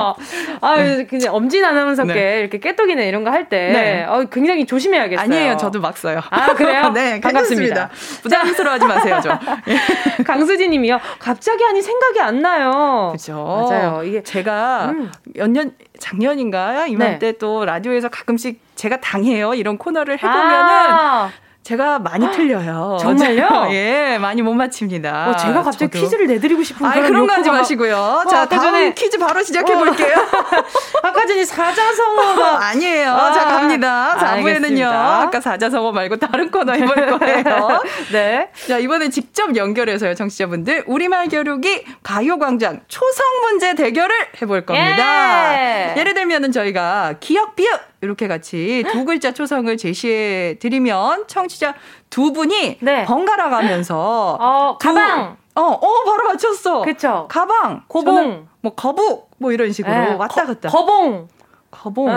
[0.61, 0.77] 아
[1.09, 2.41] 그냥 엄진 아나운서께 네.
[2.41, 4.04] 이렇게 깨똑이네 이런 거 할 때 네.
[4.04, 5.24] 어, 굉장히 조심해야겠어요.
[5.24, 6.20] 아니에요, 저도 막 써요.
[6.30, 6.90] 아 그래요?
[6.94, 7.90] 네, 반갑습니다.
[8.22, 9.38] 부담스러워하지 마세요, 저.
[10.24, 11.00] 강수진님이요.
[11.18, 13.09] 갑자기 하니 생각이 안 나요.
[13.12, 13.68] 그렇죠.
[13.70, 14.02] 맞아요.
[14.04, 15.11] 이게 제가 음.
[15.36, 17.38] 연년 작년인가 이맘때 네.
[17.38, 21.30] 또 라디오에서 가끔씩 제가 당해요 이런 코너를 해보면은 아~
[21.69, 22.97] 제가 많이 틀려요.
[22.99, 23.69] 정말요?
[23.73, 25.29] 예, 많이 못 맞춥니다.
[25.29, 26.03] 어, 제가 갑자기 저도.
[26.03, 27.95] 퀴즈를 내드리고 싶은 그런 거 하지 마시고요.
[27.95, 29.77] 어, 자, 다음 전에 퀴즈 바로 시작해 어.
[29.77, 30.14] 볼게요.
[31.03, 33.11] 아까 전에 사자성어가 어, 아니에요.
[33.11, 34.16] 아, 자, 갑니다.
[34.19, 34.83] 4부에는요.
[34.87, 37.83] 아까 사자성어 말고 다른 코너 해볼 거예요.
[38.12, 38.49] 네.
[38.66, 40.85] 자, 이번에 직접 연결해서요, 청취자분들.
[40.87, 45.53] 우리말 겨루기 가요광장 초성 문제 대결을 해볼 겁니다.
[45.55, 45.95] 예.
[45.99, 51.74] 예를 들면은 저희가 기억 비읍 이렇게 같이 두 글자 초성을 제시해 드리면 청취 자
[52.11, 53.04] 두 분이 네.
[53.04, 56.82] 번갈아 가면서 어, 가방 어, 어, 바로 맞췄어.
[56.82, 57.26] 그쵸.
[57.28, 60.14] 가방, 고봉, 뭐 거북, 뭐 이런 식으로 네.
[60.14, 60.68] 왔다 갔다.
[60.68, 61.28] 거, 봉
[61.70, 62.09] 가봉.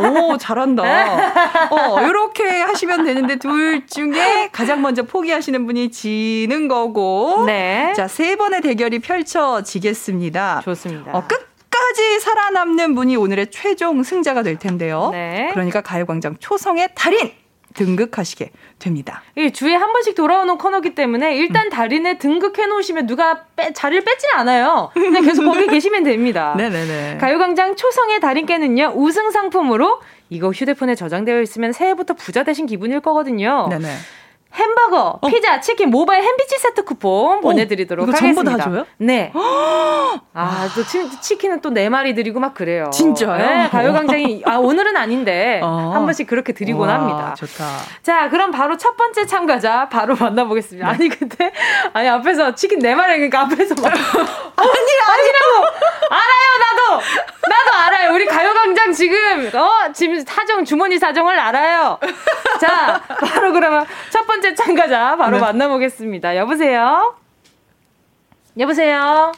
[0.00, 0.82] 오, 잘한다.
[1.70, 7.44] 어, 이렇게 하시면 되는데 둘 중에 가장 먼저 포기하시는 분이 지는 거고.
[7.46, 7.92] 네.
[7.96, 10.60] 자, 세 번의 대결이 펼쳐지겠습니다.
[10.64, 11.10] 좋습니다.
[11.12, 15.10] 어, 끝까지 살아남는 분이 오늘의 최종 승자가 될 텐데요.
[15.12, 15.50] 네.
[15.52, 17.32] 그러니까 가요광장 초성의 달인!
[17.74, 19.22] 등극하시게 됩니다.
[19.36, 21.70] 이 주에 한 번씩 돌아오는 코너기 때문에 일단 음.
[21.70, 24.90] 달인에 등극해 놓으시면 누가 빼, 자리를 뺏지 않아요.
[24.94, 26.54] 그냥 계속 거기 계시면 됩니다.
[26.58, 27.18] 네네네.
[27.20, 30.00] 가요광장 초성의 달인께는요 우승 상품으로
[30.30, 33.68] 이거 휴대폰에 저장되어 있으면 새해부터 부자 되신 기분일 거거든요.
[33.68, 33.88] 네네.
[34.54, 35.28] 햄버거, 어.
[35.28, 38.42] 피자, 치킨, 모바일 햄비치 세트 쿠폰 어, 보내드리도록 이거 하겠습니다.
[38.42, 38.86] 전부 다 줘요?
[38.98, 39.32] 네.
[40.32, 40.84] 아, 또
[41.20, 42.88] 치, 킨은 또 네 마리 드리고 막 그래요.
[42.92, 43.36] 진짜요?
[43.36, 45.90] 네, 가요광장이, 아, 오늘은 아닌데, 어.
[45.94, 47.34] 한 번씩 그렇게 드리곤 와, 합니다.
[47.36, 47.64] 좋다.
[48.02, 50.86] 자, 그럼 바로 첫 번째 참가자, 바로 만나보겠습니다.
[50.86, 50.94] 네.
[50.94, 51.52] 아니, 근데,
[51.92, 54.70] 아니, 앞에서 치킨 네 마리, 그러니까 앞에서 막, 아니,
[55.04, 55.66] 아니라고!
[56.10, 57.02] 알아요, 나도!
[57.46, 58.12] 나도 알아요.
[58.14, 61.98] 우리 가요광장 지금, 어, 지금 사정, 주머니 사정을 알아요.
[62.60, 65.40] 자, 바로 그러면 첫 번째 번째 참가자 바로 네.
[65.40, 66.36] 만나보겠습니다.
[66.36, 67.16] 여보세요?
[68.58, 69.32] 여보세요?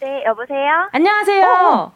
[0.00, 0.88] 네, 여보세요?
[0.92, 1.46] 안녕하세요.
[1.46, 1.92] 어.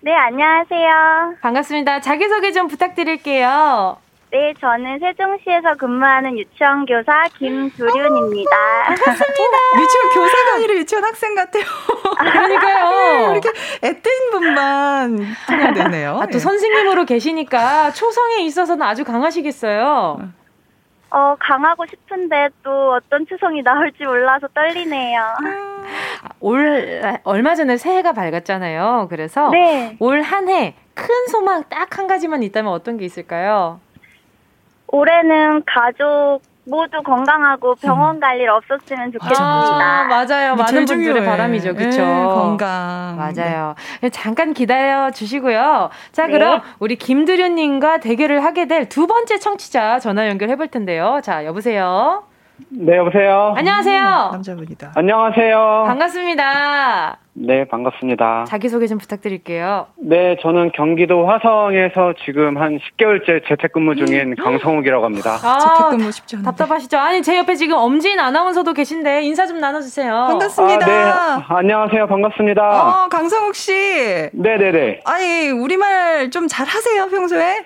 [0.00, 1.34] 네, 안녕하세요.
[1.40, 2.00] 반갑습니다.
[2.00, 3.96] 자기소개 좀 부탁드릴게요.
[4.30, 8.56] 네, 저는 세종시에서 근무하는 유치원 교사 김두륜입니다.
[8.86, 9.58] 반갑습니다.
[9.80, 11.64] 유치원 교사가 아니라 유치원 학생 같아요.
[12.18, 13.32] 그러니까요.
[13.32, 13.50] 이렇게
[13.82, 15.18] 애뜬 분만
[15.48, 16.18] 통용되네요.
[16.20, 16.38] 아, 또 예.
[16.38, 20.43] 선생님으로 계시니까 초성에 있어서는 아주 강하시겠어요.
[21.14, 25.20] 어, 강하고 싶은데 또 어떤 추성이 나올지 몰라서 떨리네요.
[26.40, 29.06] 올, 얼마 전에 새해가 밝았잖아요.
[29.10, 29.96] 그래서 네.
[30.00, 33.80] 올한 해 큰 소망 딱 한 가지만 있다면 어떤 게 있을까요?
[34.88, 39.44] 올해는 가족 모두 건강하고 병원 갈 일 없었으면 좋겠습니다.
[39.44, 40.56] 아, 맞아요.
[40.56, 41.24] 많은 분들의 중요해.
[41.24, 41.74] 바람이죠.
[41.74, 42.02] 그렇죠.
[42.02, 43.16] 건강.
[43.16, 43.74] 맞아요.
[44.00, 44.08] 네.
[44.10, 45.90] 잠깐 기다려 주시고요.
[46.12, 46.32] 자, 네.
[46.32, 51.20] 그럼 우리 김두륜 님과 대결을 하게 될 두 번째 청취자 전화 연결해 볼 텐데요.
[51.22, 52.24] 자, 여보세요.
[52.70, 53.52] 네, 여보세요.
[53.56, 54.00] 안녕하세요.
[54.00, 54.92] 음, 남자분이다.
[54.94, 55.84] 안녕하세요.
[55.88, 57.18] 반갑습니다.
[57.36, 58.44] 네, 반갑습니다.
[58.46, 59.88] 자기소개 좀 부탁드릴게요.
[59.96, 64.34] 네, 저는 경기도 화성에서 지금 한 10개월째 재택근무 중인 음.
[64.36, 65.36] 강성욱이라고 합니다.
[65.42, 66.50] 아, 재택근무 쉽지 않은데.
[66.50, 66.96] 답답하시죠?
[66.96, 70.12] 아니, 제 옆에 지금 엄진 아나운서도 계신데 인사 좀 나눠주세요.
[70.28, 70.86] 반갑습니다.
[70.86, 72.06] 아, 네, 안녕하세요.
[72.06, 72.62] 반갑습니다.
[73.04, 73.72] 어, 강성욱 씨.
[74.32, 75.00] 네네네.
[75.04, 77.64] 아니, 우리말 좀 잘하세요, 평소에?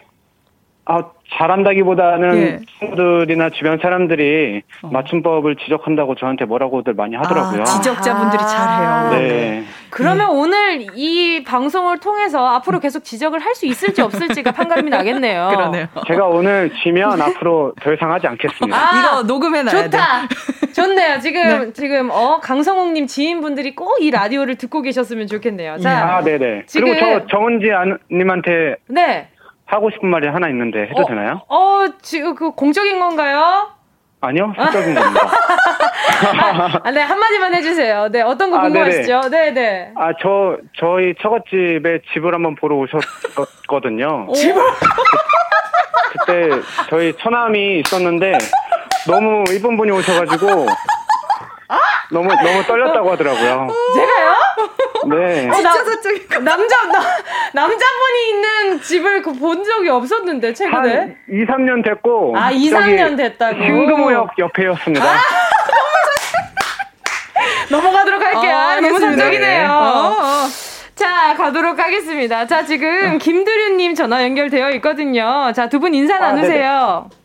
[0.91, 1.03] 아,
[1.37, 2.61] 잘한다기보다는 예.
[2.79, 4.89] 친구들이나 주변 사람들이 어.
[4.89, 7.61] 맞춤법을 지적한다고 저한테 뭐라고들 많이 하더라고요.
[7.61, 9.11] 아, 지적자분들이 잘해요.
[9.11, 9.29] 네.
[9.29, 9.65] 네.
[9.91, 10.33] 그러면 네.
[10.39, 15.49] 오늘 이 방송을 통해서 앞으로 계속 지적을 할 수 있을지 없을지가 판가름이 나겠네요.
[15.53, 15.87] 그러네요.
[16.07, 18.77] 제가 오늘 지면 앞으로 더 이상 하지 않겠습니다.
[18.77, 20.29] 아, 이거 녹음해 놔야 좋다.
[20.29, 20.73] 돼.
[20.73, 21.19] 좋네요.
[21.21, 21.73] 지금 네.
[21.73, 25.79] 지금 어 강성욱님 지인분들이 꼭 이 라디오를 듣고 계셨으면 좋겠네요.
[25.79, 26.67] 자, 아, 네네.
[26.67, 26.89] 지금...
[26.95, 27.67] 그리고 저 정은지
[28.13, 29.29] 님한테 네.
[29.69, 31.43] 하고 싶은 말이 하나 있는데 해도 어, 되나요?
[31.49, 33.69] 어, 지금 그 공적인 건가요?
[34.21, 35.21] 아니요, 사적인 겁니다.
[36.83, 38.09] 아, 네, 한마디만 해주세요.
[38.11, 39.29] 네, 어떤 거 아, 궁금하시죠?
[39.31, 39.53] 네네.
[39.53, 44.33] 네 아, 저, 저희 처갓집에 집을 한번 보러 오셨거든요.
[44.35, 44.63] 집을?
[46.13, 46.49] 그때
[46.89, 48.39] 저희 처남이 있었는데
[49.07, 50.67] 너무 이쁜 분이 오셔가지고
[52.11, 53.69] 너무 너무 떨렸다고 하더라고요.
[53.95, 54.37] 제가요?
[55.11, 55.49] 네.
[55.49, 57.01] 어, 진짜 사적인 남자 나,
[57.53, 63.17] 남자분이 있는 집을 그 본 적이 없었는데 최근에 한 2, 3년 됐고 아 2, 3년
[63.17, 65.05] 됐다고 신금호역 옆에였습니다.
[65.05, 65.19] 아,
[67.71, 68.57] 넘어가도록 할게요.
[68.57, 69.69] 아, 아 너무 사적이네요.
[69.71, 70.49] 어, 어.
[70.95, 72.47] 자, 가도록 하겠습니다.
[72.47, 73.19] 자, 지금 어.
[73.19, 75.53] 김두륜님 전화 연결되어 있거든요.
[75.55, 77.09] 자, 두 분 인사 아, 나누세요.
[77.11, 77.19] 네네.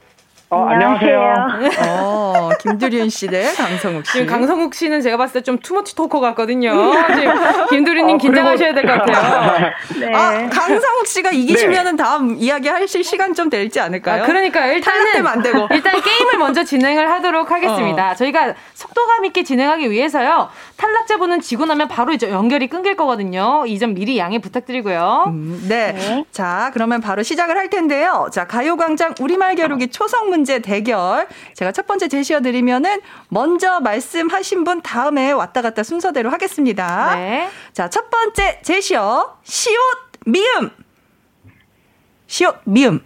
[0.54, 1.48] 어, 안녕하세요.
[1.88, 4.12] 어, 김두린 씨대 강성욱 씨.
[4.14, 6.72] 지금 강성욱 씨는 제가 봤을 때 좀 투머치 토커 같거든요.
[7.16, 7.34] 지금
[7.70, 9.72] 김두린님 어, 긴장하셔야 될 것 같아요.
[10.00, 10.14] 네.
[10.14, 12.04] 아, 강성욱 씨가 이기시면은 네.
[12.04, 14.24] 다음 이야기 하실 시간 좀 될지 않을까요?
[14.24, 15.68] 아, 그러니까 일단은 안 되고.
[15.72, 18.12] 일단 게임을 먼저 진행을 하도록 하겠습니다.
[18.12, 18.16] 어.
[18.16, 20.50] 저희가 속도감 있게 진행하기 위해서요.
[20.78, 23.64] 탈락자분은 지고 나면 바로 이제 연결이 끊길 거거든요.
[23.68, 25.26] 이 점 미리 양해 부탁드리고요.
[25.28, 25.92] 음, 네.
[25.94, 26.26] 네.
[26.32, 28.28] 자, 그러면 바로 시작을 할 텐데요.
[28.32, 31.28] 자, 가요광장 우리말 겨루기 초성 문제 대결.
[31.56, 37.16] 제가 첫 번째 제시어 드리면은 먼저 말씀하신 분 다음에 왔다 갔다 순서대로 하겠습니다.
[37.16, 37.50] 네.
[37.74, 39.78] 자, 첫 번째 제시어 시옷
[40.26, 40.70] 미음.
[42.28, 43.06] 시옷 미음.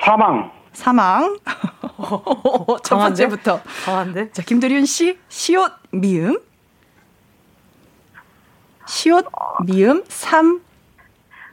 [0.00, 0.50] 사망.
[0.72, 1.38] 사망.
[2.82, 3.60] 첫 번째부터.
[3.84, 4.32] 강한데?
[4.32, 6.38] 자, 김도륜 씨, 시옷, 미음.
[8.86, 9.26] 시옷,
[9.64, 10.46] 미음, 3.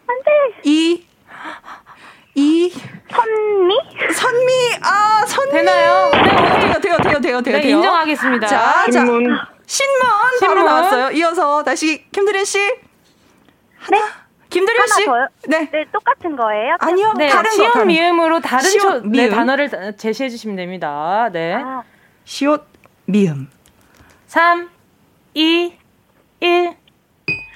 [0.07, 0.61] 안 돼.
[0.63, 1.07] 2.
[2.35, 2.71] 2.
[3.11, 3.75] 선미?
[4.13, 4.51] 선미,
[4.83, 5.51] 아, 선미.
[5.51, 6.11] 되나요?
[6.13, 7.57] 네, 돼요, 돼요, 돼요, 돼요, 돼요.
[7.57, 8.47] 네, 인정하겠습니다.
[8.47, 9.27] 자, 신문.
[9.27, 9.99] 자, 신문.
[10.39, 10.55] 신문.
[10.55, 11.11] 바로 나왔어요.
[11.11, 12.59] 이어서 다시 김도륜 씨.
[13.77, 14.03] 하나, 네?
[14.49, 15.05] 김두려 씨.
[15.47, 15.69] 네.
[15.71, 16.75] 네, 똑같은 거예요?
[16.79, 17.13] 아니요.
[17.17, 21.29] 네, 다른 시옷 거, 미음으로 다른 초, 네, 단어를 제시해 주시면 됩니다.
[21.31, 21.55] 네.
[21.55, 21.83] 아.
[22.25, 22.65] 시옷
[23.05, 23.49] 미음.
[24.27, 24.69] 3
[25.33, 25.73] 2
[26.41, 26.75] 1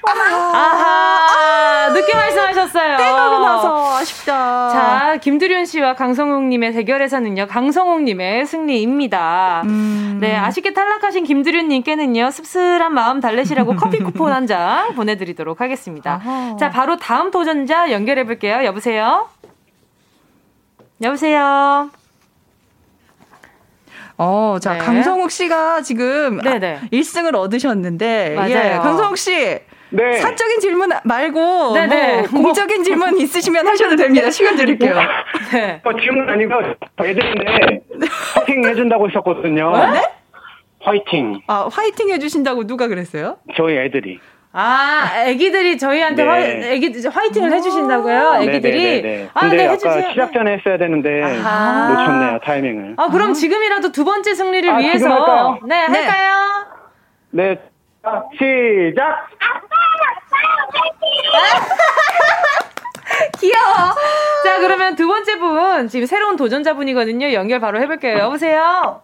[0.08, 2.98] 아하, 늦게 말씀하셨어요.
[2.98, 4.70] 때가고 나서 아쉽다.
[4.70, 9.64] 자, 김두륜 씨와 강성욱님의 대결에서는요, 강성욱님의 승리입니다.
[9.66, 10.18] 음.
[10.22, 16.22] 네, 아쉽게 탈락하신 김두륜님께는요, 씁쓸한 마음 달래시라고 커피 쿠폰 한 장 보내드리도록 하겠습니다.
[16.24, 16.56] 아하.
[16.60, 18.64] 자, 바로 다음 도전자 연결해볼게요.
[18.64, 19.28] 여보세요?
[21.02, 21.90] 여보세요?
[24.18, 24.78] 어, 자, 네.
[24.80, 26.82] 강성욱 씨가 지금 네네.
[26.94, 28.52] 1승을 얻으셨는데, 맞아요.
[28.52, 29.60] 예, 강성욱 씨.
[29.90, 30.14] 네.
[30.14, 32.28] 사적인 질문 말고 네네.
[32.32, 34.30] 뭐 공적인 질문 있으시면 하셔도 됩니다.
[34.30, 34.96] 시간 드릴게요.
[35.54, 35.82] 네.
[35.84, 36.54] 어, 질문 아니고
[37.02, 37.82] 애들인데
[38.36, 39.72] 화이팅 해준다고 했었거든요.
[39.94, 40.02] 네?
[40.82, 41.42] 화이팅.
[41.48, 43.38] 아 화이팅 해주신다고 누가 그랬어요?
[43.56, 44.20] 저희 애들이.
[44.58, 46.30] 아, 애기들이 저희한테 네.
[46.30, 48.38] 화, 애기 화이팅을 해주신다고요?
[48.44, 49.02] 애기들이.
[49.02, 49.30] 네네네.
[49.34, 51.90] 아, 근데 네, 아까 시작 전에 했어야 되는데 아하.
[51.90, 52.94] 놓쳤네요 타이밍을.
[52.96, 53.34] 아, 그럼 아.
[53.34, 55.60] 지금이라도 두 번째 승리를 아, 위해서.
[55.66, 56.66] 네, 네, 할까요?
[57.32, 57.60] 네,
[58.38, 59.28] 시작.
[63.40, 63.94] 귀여워.
[64.44, 67.34] 자, 그러면 두 번째 분, 지금 새로운 도전자분이거든요.
[67.34, 68.18] 연결 바로 해볼게요.
[68.18, 69.02] 여보세요?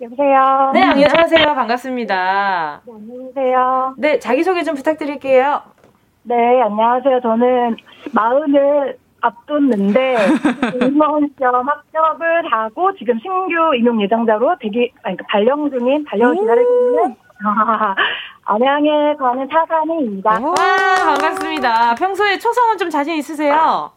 [0.00, 0.70] 여보세요?
[0.74, 1.54] 네, 안녕하세요.
[1.54, 2.80] 반갑습니다.
[2.84, 3.94] 네, 안녕하세요.
[3.98, 5.62] 네, 자기소개 좀 부탁드릴게요.
[6.24, 7.20] 네, 안녕하세요.
[7.20, 7.76] 저는
[8.12, 10.16] 마흔을 앞뒀는데,
[10.82, 16.70] 임원 시험 합격을 하고, 지금 신규 임용 예정자로 대기, 아니, 그러니까 발령 중인, 발령을 기다리고
[16.72, 17.16] 있는
[18.44, 20.30] 안양에 가는 차산입니다.
[20.40, 21.94] 와, 반갑습니다.
[21.94, 23.90] 평소에 초성은 좀 자신 있으세요?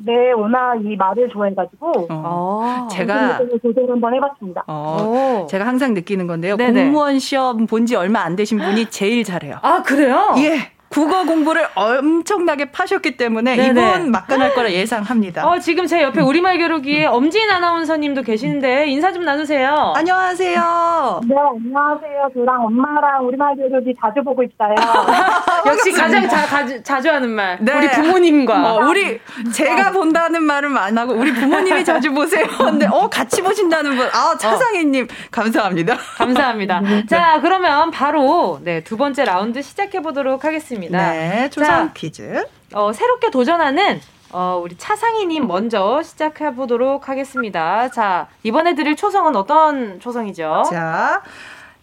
[0.00, 2.06] 네, 워낙 이 말을 좋아해가지고 어.
[2.10, 2.88] 어.
[2.90, 4.62] 제가 도전 한번 해봤습니다.
[4.68, 5.46] 어.
[5.50, 6.56] 제가 항상 느끼는 건데요.
[6.56, 6.84] 네네.
[6.84, 9.56] 공무원 시험 본 지 얼마 안 되신 분이 제일 잘해요.
[9.62, 10.34] 아 그래요?
[10.38, 10.70] 예.
[10.88, 13.68] 국어 공부를 엄청나게 파셨기 때문에 네네.
[13.70, 15.46] 이번 막간할 거라 예상합니다.
[15.46, 19.92] 어, 지금 제 옆에 우리말 겨루기에 엄진 아나운서님도 계시는데 인사 좀 나누세요.
[19.94, 21.20] 안녕하세요.
[21.26, 22.30] 네, 안녕하세요.
[22.34, 24.74] 저랑 엄마랑 우리말 겨루기 자주 보고 있어요.
[25.66, 27.58] 역시 가장 자, 가, 자주 하는 말.
[27.60, 27.72] 네.
[27.76, 28.74] 우리 부모님과.
[28.74, 29.20] 어, 우리
[29.52, 32.46] 제가 본다는 말은 안 하고 우리 부모님이 자주 보세요.
[32.56, 34.08] 근데 어 같이 보신다는 분.
[34.12, 35.96] 아, 차상희님 감사합니다.
[36.16, 36.80] 감사합니다.
[37.10, 40.77] 자, 그러면 바로 네, 두 번째 라운드 시작해 보도록 하겠습니다.
[40.86, 41.12] 있습니다.
[41.12, 42.44] 네, 초성 퀴즈.
[42.74, 44.00] 어, 새롭게 도전하는
[44.30, 47.90] 어, 우리 차상희님 먼저 시작해 보도록 하겠습니다.
[47.90, 50.64] 자, 이번에 드릴 초성은 어떤 초성이죠?
[50.70, 51.22] 자,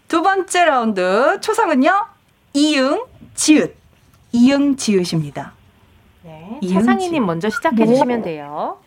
[0.07, 1.91] 두 번째 라운드 초성은요,
[2.53, 3.75] 이응, 지읒.
[4.31, 5.53] 이응, 지읒입니다.
[6.23, 8.77] 네, 차상희님 먼저 시작해 주시면 돼요.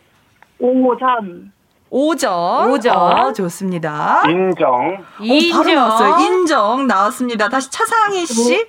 [0.59, 1.51] 오전.
[1.91, 2.71] 오전.
[2.71, 2.95] 오전.
[2.95, 4.21] 어, 좋습니다.
[4.29, 5.03] 인정.
[5.19, 5.59] 인정.
[5.59, 6.25] 오, 바로 나왔어요.
[6.25, 7.49] 인정 나왔습니다.
[7.49, 8.67] 다시 차상희 씨.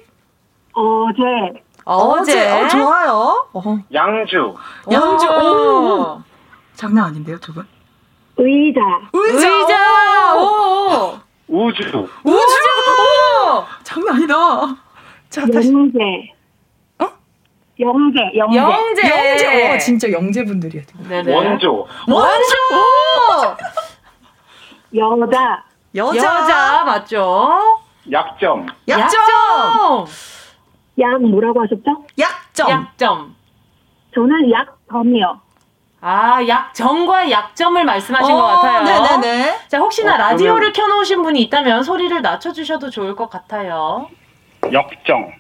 [0.73, 1.23] 어제.
[1.85, 2.51] 어제.
[2.51, 3.49] 어, 좋아요.
[3.53, 3.79] 어.
[3.93, 4.55] 양주.
[4.91, 5.27] 양주.
[5.29, 6.23] 오.
[6.75, 7.67] 장난 아닌데요, 두 분?
[8.37, 8.81] 의자.
[9.13, 9.49] 의자.
[9.49, 10.35] 의자.
[10.37, 11.19] 오.
[11.49, 11.83] 우주.
[12.25, 12.33] 우주.
[12.33, 13.65] 오.
[13.83, 14.35] 장난 아니다.
[15.29, 15.73] 자, 다시.
[15.73, 15.99] 영재.
[17.01, 17.09] 어?
[17.79, 18.21] 영재.
[18.37, 18.57] 영재.
[18.59, 19.11] 영재.
[19.11, 19.75] 영재.
[19.75, 20.83] 오, 진짜 영재 분들이야.
[21.09, 21.35] 네네.
[21.35, 21.87] 원조.
[22.07, 22.55] 원조.
[24.95, 25.65] 여자.
[25.95, 26.17] 여자.
[26.17, 27.79] 여자 맞죠?
[28.11, 28.67] 약점.
[28.89, 29.21] 약점.
[29.21, 30.07] 약점.
[30.99, 32.05] 약 뭐라고 하셨죠?
[32.19, 32.71] 약점.
[32.71, 33.35] 약점.
[34.15, 35.41] 저는 약점이요.
[36.03, 38.85] 아, 약점과 약점을 말씀하신 어, 것 같아요.
[39.19, 39.59] 네네네.
[39.69, 40.91] 자, 혹시나 어, 라디오를 그러면...
[40.91, 44.09] 켜놓으신 분이 있다면 소리를 낮춰주셔도 좋을 것 같아요.
[44.73, 45.31] 역정.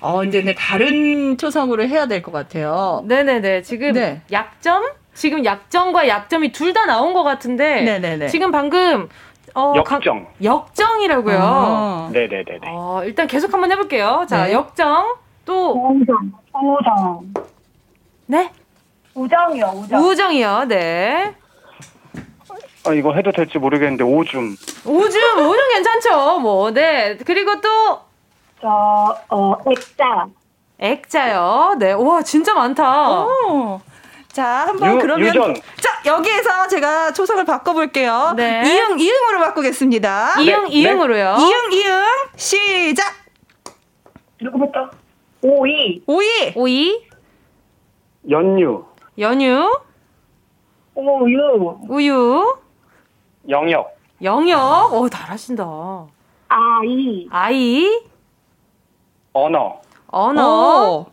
[0.00, 3.02] 어, 근데 네, 다른 초성으로 해야 될 것 같아요.
[3.06, 3.62] 네네네.
[3.62, 4.22] 지금 네.
[4.32, 4.84] 약점?
[5.14, 7.82] 지금 약점과 약점이 둘 다 나온 것 같은데.
[7.82, 8.28] 네네네.
[8.28, 9.08] 지금 방금
[9.54, 10.24] 어, 역정.
[10.24, 11.38] 가, 역정이라고요.
[11.40, 12.10] 아.
[12.12, 12.60] 네네네.
[12.66, 14.26] 어, 일단 계속 한번 해볼게요.
[14.28, 14.52] 자, 네.
[14.52, 16.32] 역정 또 우정.
[16.52, 17.34] 우정.
[18.26, 18.50] 네?
[19.14, 19.66] 우정이요.
[19.76, 20.00] 우정.
[20.02, 20.64] 우정이요.
[20.68, 21.34] 네.
[22.86, 24.56] 아, 이거 해도 될지 모르겠는데 오줌.
[24.84, 26.40] 오줌, 오줌 괜찮죠.
[26.40, 27.16] 뭐, 네.
[27.24, 28.00] 그리고 또
[28.60, 30.26] 저, 어, 액자.
[30.78, 31.76] 액자요.
[31.78, 31.92] 네.
[31.92, 33.24] 와, 진짜 많다.
[33.24, 33.80] 오.
[34.32, 35.54] 자, 한번 그러면 유전.
[35.54, 38.34] 자, 여기에서 제가 초성을 바꿔 볼게요.
[38.36, 38.62] 네.
[38.66, 40.40] 이응 이응으로 바꾸겠습니다.
[40.40, 40.70] 이응 네.
[40.70, 41.36] 이응으로요.
[41.38, 42.04] 이응 이응
[42.36, 43.14] 시작.
[44.40, 44.90] 누구부터?
[45.42, 46.02] 오이.
[46.06, 46.52] 오이.
[46.56, 47.08] 오이.
[48.28, 48.84] 연유.
[49.18, 49.80] 연유.
[50.94, 51.78] 우유.
[51.88, 52.56] 우유.
[53.48, 53.96] 영역.
[54.22, 54.92] 영역.
[54.94, 55.64] 오, 잘하신다.
[56.48, 57.26] 아이.
[57.30, 58.04] 아이.
[59.32, 59.80] 언어.
[60.08, 60.88] 언어.
[60.90, 61.06] 오.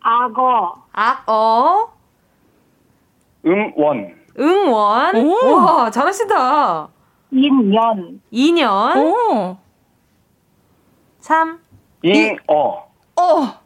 [0.00, 0.82] 악어.
[0.92, 1.95] 악어.
[3.46, 4.14] 음원.
[4.38, 5.16] 음원.
[5.16, 5.54] 오.
[5.54, 6.88] 와, 잘하신다.
[7.30, 8.20] 인연.
[8.30, 8.98] 인연.
[8.98, 9.56] 오.
[11.20, 11.58] 3.
[12.02, 12.36] 인어.
[12.48, 12.86] 어.
[13.16, 13.58] 인어.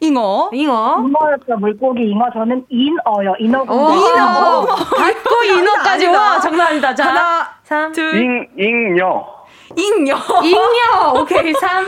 [0.00, 0.50] 잉어.
[0.52, 1.04] 잉어.
[1.08, 2.30] 잉어였죠, 물고기 잉어.
[2.32, 3.62] 저는 인어요, 인어.
[3.62, 4.66] 오, 인어.
[4.66, 6.06] 닫고 인어까지.
[6.06, 6.94] 와, 장난 아니다.
[6.94, 7.92] 자, 하나, 3.
[7.92, 8.22] 둘.
[8.22, 9.46] 잉, 잉여.
[9.76, 10.16] 잉여.
[10.44, 11.20] 잉여.
[11.20, 11.84] 오케이, 3,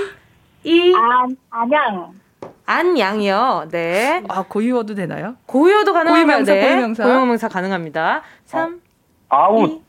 [0.64, 0.94] 2.
[0.94, 2.19] 안, 안양.
[2.70, 3.66] 안양이요.
[3.72, 4.22] 네.
[4.28, 5.34] 아, 고유어도 되나요?
[5.46, 6.24] 고유어도 가능한가요?
[6.24, 6.60] 고유명사, 네.
[6.60, 7.02] 고유명사.
[7.02, 8.22] 고유명사 가능합니다.
[8.46, 8.80] 3.
[9.28, 9.82] 아웃.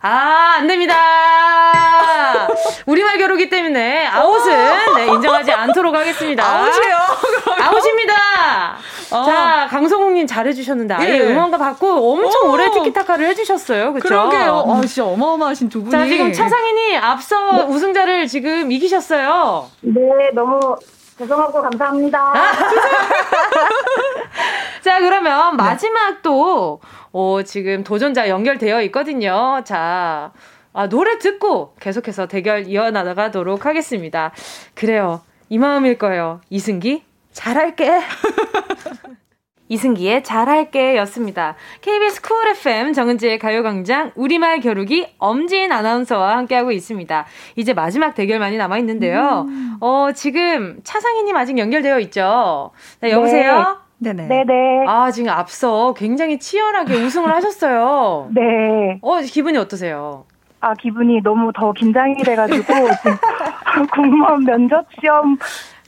[0.00, 0.96] 아, 안 됩니다.
[2.86, 6.44] 우리말 겨루기 때문에 아웃은 네, 인정하지 않도록 하겠습니다.
[6.44, 6.96] 아웃이에요.
[7.62, 8.14] 아웃입니다.
[9.12, 9.24] 어.
[9.24, 11.20] 자, 강성욱님 잘해주셨는데 아예 예.
[11.20, 12.52] 응원가 받고 엄청 오.
[12.54, 13.92] 오래 티키타카를 해주셨어요.
[13.94, 14.08] 그쵸?
[14.08, 14.64] 그러게요.
[14.68, 15.90] 아, 진짜 어마어마하신 두 분이.
[15.92, 19.68] 자, 지금 차상인이 앞서 우승자를 지금 이기셨어요.
[19.82, 20.00] 네,
[20.34, 20.76] 너무
[21.18, 22.32] 죄송하고 감사합니다.
[24.82, 26.80] 자, 그러면 마지막 또,
[27.12, 29.62] 어, 지금 도전자 연결되어 있거든요.
[29.64, 30.32] 자,
[30.72, 34.32] 아, 노래 듣고 계속해서 대결 이어나가도록 하겠습니다.
[34.74, 35.22] 그래요.
[35.48, 36.40] 이 마음일 거예요.
[36.50, 38.00] 이승기, 잘할게.
[39.78, 41.56] 이승기의 잘할게 였습니다.
[41.80, 47.26] KBS 쿨 FM 정은지의 가요광장 우리말 겨루기 엄지인 아나운서와 함께하고 있습니다.
[47.56, 49.46] 이제 마지막 대결만이 남아있는데요.
[49.80, 52.70] 어, 지금 차상희님 아직 연결되어 있죠?
[53.00, 53.78] 네, 여보세요?
[53.98, 54.28] 네네.
[54.28, 54.84] 네네.
[54.86, 58.28] 아, 지금 앞서 굉장히 치열하게 우승을 하셨어요.
[58.32, 58.98] 네.
[59.02, 60.24] 어, 기분이 어떠세요?
[60.60, 63.16] 아, 기분이 너무 더 긴장이 돼가지고, 지금
[63.92, 65.36] 공무원 면접 시험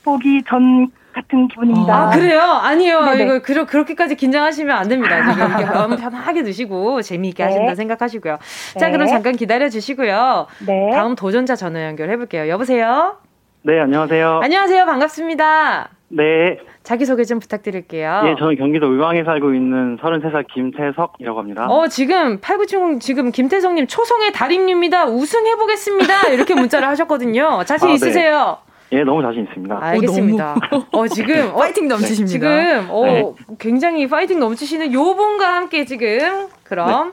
[0.05, 1.95] 보기 전 같은 기분입니다.
[1.95, 2.41] 아, 그래요?
[2.41, 3.01] 아니요.
[3.07, 3.25] 네네.
[3.25, 5.33] 이거 그러, 그렇게까지 긴장하시면 안 됩니다.
[5.33, 7.49] 지금 이렇게 마음 편하게 두시고 재미있게 네.
[7.51, 8.39] 하신다 생각하시고요.
[8.79, 8.93] 자, 네.
[8.93, 10.47] 그럼 잠깐 기다려 주시고요.
[10.67, 10.91] 네.
[10.93, 12.49] 다음 도전자 전화 연결해 볼게요.
[12.49, 13.17] 여보세요?
[13.63, 14.41] 네, 안녕하세요.
[14.43, 14.85] 안녕하세요.
[14.85, 15.89] 반갑습니다.
[16.09, 16.59] 네.
[16.83, 18.23] 자기소개 좀 부탁드릴게요.
[18.27, 21.67] 예, 저는 경기도 의왕에 살고 있는 33살 김태석이라고 합니다.
[21.67, 25.07] 어, 지금 8970 지금 김태성님 초성의 달인입니다.
[25.07, 26.29] 우승해보겠습니다.
[26.31, 27.65] 이렇게 문자를 하셨거든요.
[27.65, 27.95] 자신 아, 네.
[27.95, 28.59] 있으세요?
[28.93, 29.79] 예, 너무 자신 있습니다.
[29.81, 30.57] 알겠습니다.
[30.93, 31.51] 어, 지금.
[31.53, 32.29] 어, 파이팅 넘치십니다.
[32.29, 33.35] 지금, 어, 네.
[33.59, 37.13] 굉장히 파이팅 넘치시는 요 분과 함께 지금, 그럼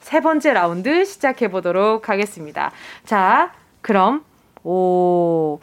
[0.00, 2.72] 세 번째 라운드 시작해 보도록 하겠습니다.
[3.04, 3.52] 자,
[3.82, 4.24] 그럼,
[4.64, 5.60] 오,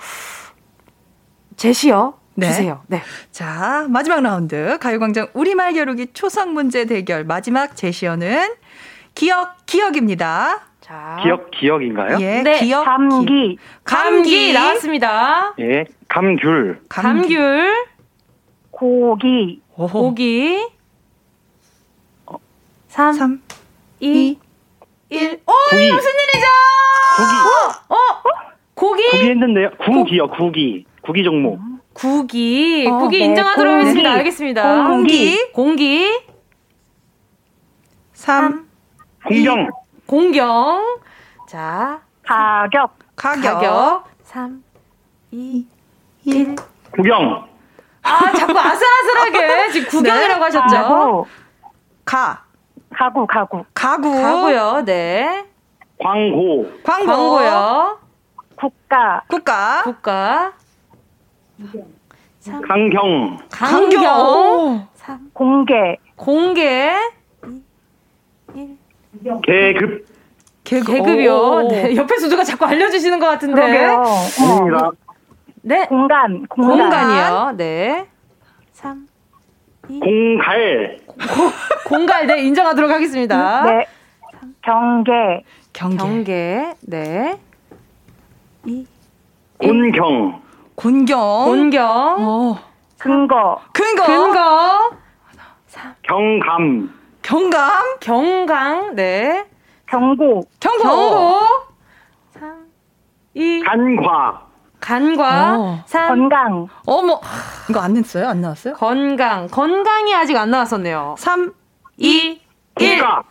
[1.57, 2.47] 제시어 네.
[2.47, 2.81] 주세요.
[2.87, 3.01] 네.
[3.31, 4.77] 자, 마지막 라운드.
[4.79, 7.25] 가요광장 우리말 겨루기 초성 문제 대결.
[7.25, 8.53] 마지막 제시어는
[9.13, 10.68] 기억, 기억입니다.
[10.89, 11.19] 자.
[11.21, 12.17] 기억, 기억인가요?
[12.19, 12.83] 예, 네, 기억.
[12.83, 15.53] 감기, 감기 나왔습니다.
[15.59, 16.81] 예, 감귤.
[16.89, 17.85] 감귤,
[18.71, 19.87] 고기, 오호.
[19.87, 20.67] 고기,
[22.87, 23.41] 3, 3,
[23.99, 24.39] 2,
[25.11, 25.39] 1.
[25.45, 25.91] 어, 구기.
[25.91, 26.47] 무슨 일이죠?
[27.17, 27.93] 구기.
[27.93, 27.95] 어?
[28.73, 29.03] 고기?
[29.11, 29.69] 구기 했는데요.
[29.77, 30.85] 구기요, 구기.
[31.03, 31.59] 구기 종목.
[31.93, 32.87] 구기.
[32.89, 33.85] 어, 구기 네, 인정하도록 공기.
[33.85, 34.13] 하겠습니다.
[34.13, 34.87] 알겠습니다.
[34.87, 35.51] 공기.
[35.53, 36.19] 공기.
[38.13, 38.67] 3,
[39.23, 39.69] 공경.
[40.09, 40.97] 공경.
[41.47, 43.53] 자, 가격, 가격.
[43.59, 44.05] 가격.
[44.23, 44.63] 3,
[45.29, 45.67] 2,
[46.23, 46.55] 1.
[46.91, 47.47] 구경.
[48.01, 50.75] 아, 자꾸 아슬아슬하게 지금 구경이라고 하셨죠?
[50.75, 51.25] 가구,
[52.05, 52.43] 가.
[52.91, 54.11] 가구, 가구, 가구.
[54.11, 54.81] 가고요.
[54.83, 55.45] 네.
[56.01, 56.65] 광고.
[56.83, 57.05] 광고.
[57.05, 57.99] 광고요.
[58.55, 59.83] 국가, 국가.
[59.83, 60.53] 국가.
[62.67, 63.37] 강경.
[63.51, 64.87] 강경.
[64.95, 65.29] 3.
[65.33, 66.97] 공개, 공개.
[69.43, 70.05] 계급.
[70.63, 70.93] 계급.
[70.93, 71.33] 계급이요.
[71.33, 71.67] 오.
[71.69, 71.95] 네.
[71.95, 73.61] 옆에서 누가 자꾸 알려주시는 것 같은데.
[73.61, 74.03] 그러게요.
[74.05, 74.91] 어, 아닙니다.
[75.61, 75.85] 네.
[75.87, 77.53] 공간, 공간, 공간이요.
[77.57, 78.07] 네.
[78.73, 79.07] 3.
[79.87, 80.99] 공갈.
[81.85, 83.63] 공갈, 네, 인정하도록 하겠습니다.
[83.63, 83.87] 네,
[84.61, 85.43] 경계,
[85.73, 85.97] 경계.
[85.97, 87.39] 경계, 네.
[88.65, 88.85] 2.
[89.57, 90.41] 곤경.
[90.75, 91.45] 곤경.
[91.45, 91.87] 본경.
[92.19, 92.59] 어.
[92.99, 94.05] 근거, 근거.
[94.05, 94.91] 근거.
[96.03, 96.98] 경감.
[97.29, 97.99] 경감.
[97.99, 99.45] 경강, 네.
[99.87, 100.81] 경고, 경고.
[100.81, 101.39] 경고.
[102.33, 102.65] 3.
[103.35, 103.61] 2.
[103.63, 104.47] 간과.
[104.79, 105.55] 간과.
[105.59, 105.83] 어.
[105.85, 106.07] 3.
[106.07, 107.21] 건강, 어머.
[107.69, 108.27] 이거 안 냈어요?
[108.27, 108.73] 안 나왔어요?
[108.73, 109.47] 건강.
[109.47, 111.13] 건강이 아직 안 나왔었네요.
[111.19, 111.53] 3,
[111.97, 112.41] 2.
[112.79, 112.97] 1.
[112.97, 113.23] 국가.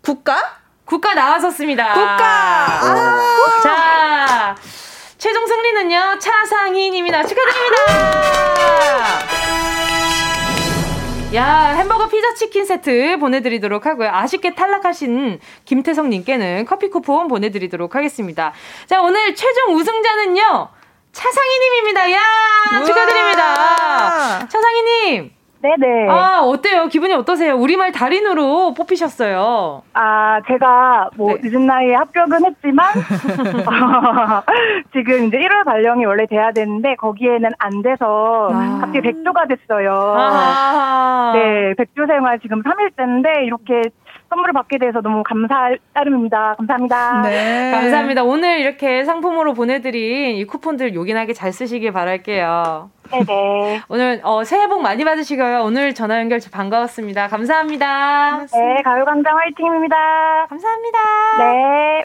[0.00, 0.36] 국가?
[0.84, 1.92] 국가 나왔었습니다.
[1.92, 2.24] 국가.
[2.24, 3.60] 아.
[3.64, 4.54] 자,
[5.18, 7.24] 최종 승리는요, 차상희님이다.
[7.24, 7.78] 축하드립니다!
[11.34, 14.08] 야, 햄버거 피자 치킨 세트 보내드리도록 하고요.
[14.10, 18.54] 아쉽게 탈락하신 김태성님께는 커피 쿠폰 보내드리도록 하겠습니다.
[18.86, 20.68] 자, 오늘 최종 우승자는요,
[21.12, 22.12] 차상희님입니다.
[22.12, 22.18] 야,
[22.86, 24.48] 축하드립니다.
[24.48, 25.30] 차상희님,
[25.60, 26.08] 네네.
[26.08, 26.86] 아, 어때요?
[26.86, 27.54] 기분이 어떠세요?
[27.56, 29.82] 우리말 달인으로 뽑히셨어요.
[29.92, 31.40] 아, 제가 뭐 네.
[31.42, 32.86] 늦은 나이에 합격은 했지만
[34.92, 38.78] 지금 이제 1월 발령이 원래 돼야 되는데 거기에는 안 돼서 아.
[38.80, 40.14] 갑자기 백조가 됐어요.
[40.16, 41.32] 아.
[41.34, 43.82] 네, 백조 생활 지금 3일째인데 이렇게
[44.30, 46.56] 선물을 받게 돼서 너무 감사할 따름입니다.
[46.58, 47.22] 감사합니다.
[47.22, 47.70] 네.
[47.72, 48.24] 감사합니다.
[48.24, 52.90] 오늘 이렇게 상품으로 보내드린 이 쿠폰들 요긴하게 잘 쓰시길 바랄게요.
[53.10, 53.82] 네네.
[53.88, 55.62] 오늘 어, 새해 복 많이 받으시고요.
[55.62, 57.28] 오늘 전화 연결 반가웠습니다.
[57.28, 58.46] 감사합니다.
[58.52, 60.46] 네, 가요광장 화이팅입니다.
[60.48, 60.98] 감사합니다.
[61.38, 62.04] 네.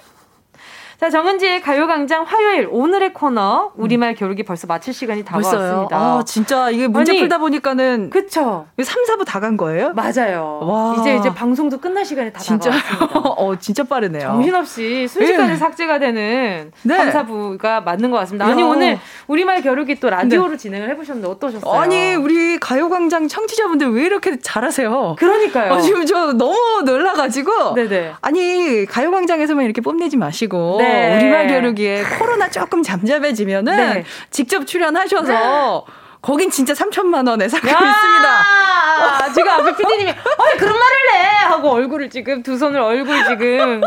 [1.00, 5.96] 자, 정은지의 가요광장 화요일 오늘의 코너 우리말 겨루기 벌써 마칠 시간이 다가왔습니다.
[5.98, 8.68] 아, 진짜 이게 문제 아니, 풀다 보니까는 그쵸.
[8.82, 9.92] 3, 4부 다 간 거예요?
[9.94, 10.60] 맞아요.
[10.62, 10.96] 와.
[11.02, 13.20] 이제 이제 방송도 끝날 시간이 다 진짜, 다가왔습니다.
[13.36, 14.22] 어, 진짜 빠르네요.
[14.28, 15.56] 정신없이 순식간에 네.
[15.58, 17.12] 삭제가 되는 네.
[17.12, 18.46] 3, 4부가 맞는 것 같습니다.
[18.46, 18.66] 아니, 야.
[18.68, 20.58] 오늘 우리말 겨루기 또 라디오로 네.
[20.58, 21.74] 진행을 해보셨는데 어떠셨어요?
[21.82, 25.16] 아니, 우리 가요광장 청취자분들 왜 이렇게 잘하세요?
[25.20, 25.74] 그러니까요.
[25.74, 27.74] 어, 지금 저 너무 놀라가지고.
[27.74, 28.14] 네네.
[28.22, 30.78] 아니, 가요광장에서만 이렇게 뽐내지 마시고.
[30.80, 30.93] 네.
[30.94, 31.16] 네.
[31.18, 34.06] 우리말 겨루기에 코로나 조금 잠잠해지면은 네.
[34.30, 35.86] 직접 출연하셔서
[36.24, 39.34] 거긴 진짜 3천만 원에 사고 있습니다.
[39.36, 43.82] 지금 앞에 피디님이 어 그런 말을 해 하고 얼굴을 지금 두 손을 얼굴 지금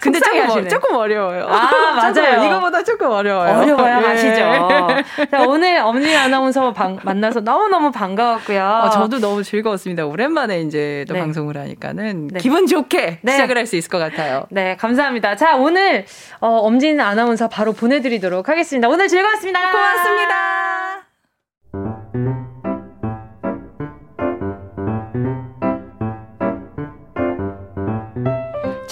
[0.00, 1.46] 근데 조금, 조금 어려워요.
[1.48, 2.44] 아, 맞아요.
[2.44, 3.60] 이거보다 조금 어려워요.
[3.60, 4.06] 어려워야 예.
[4.06, 5.26] 아시죠?
[5.30, 8.62] 자, 오늘 엄니 아나운서 방, 만나서 너무 너무 반가웠고요.
[8.84, 10.04] 어, 저도 너무 즐거웠습니다.
[10.04, 11.20] 오랜만에 이제 또 네.
[11.20, 12.40] 방송을 하니까는 네.
[12.40, 13.32] 기분 좋게 네.
[13.32, 14.44] 시작을 할 수 있을 것 같아요.
[14.50, 15.36] 네, 감사합니다.
[15.36, 16.04] 자, 오늘
[16.40, 18.88] 어, 엄진 아나운서 바로 보내드리도록 하겠습니다.
[18.88, 19.72] 오늘 즐거웠습니다.
[19.72, 20.83] 고맙습니다.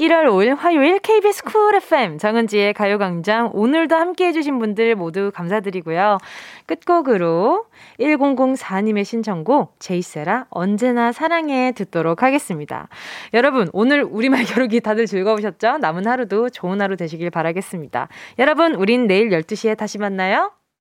[0.00, 6.16] 1월 5일 화요일 KBS 쿨 FM 정은지의 가요광장 오늘도 함께 해주신 분들 모두 감사드리고요.
[6.64, 7.66] 끝곡으로
[7.98, 12.88] 1004님의 신청곡 제이세라 언제나 사랑해 듣도록 하겠습니다.
[13.34, 15.76] 여러분 오늘 우리말 겨루기 다들 즐거우셨죠?
[15.78, 18.08] 남은 하루도 좋은 하루 되시길 바라겠습니다.
[18.38, 20.59] 여러분 우린 내일 12시에 다시 만나요.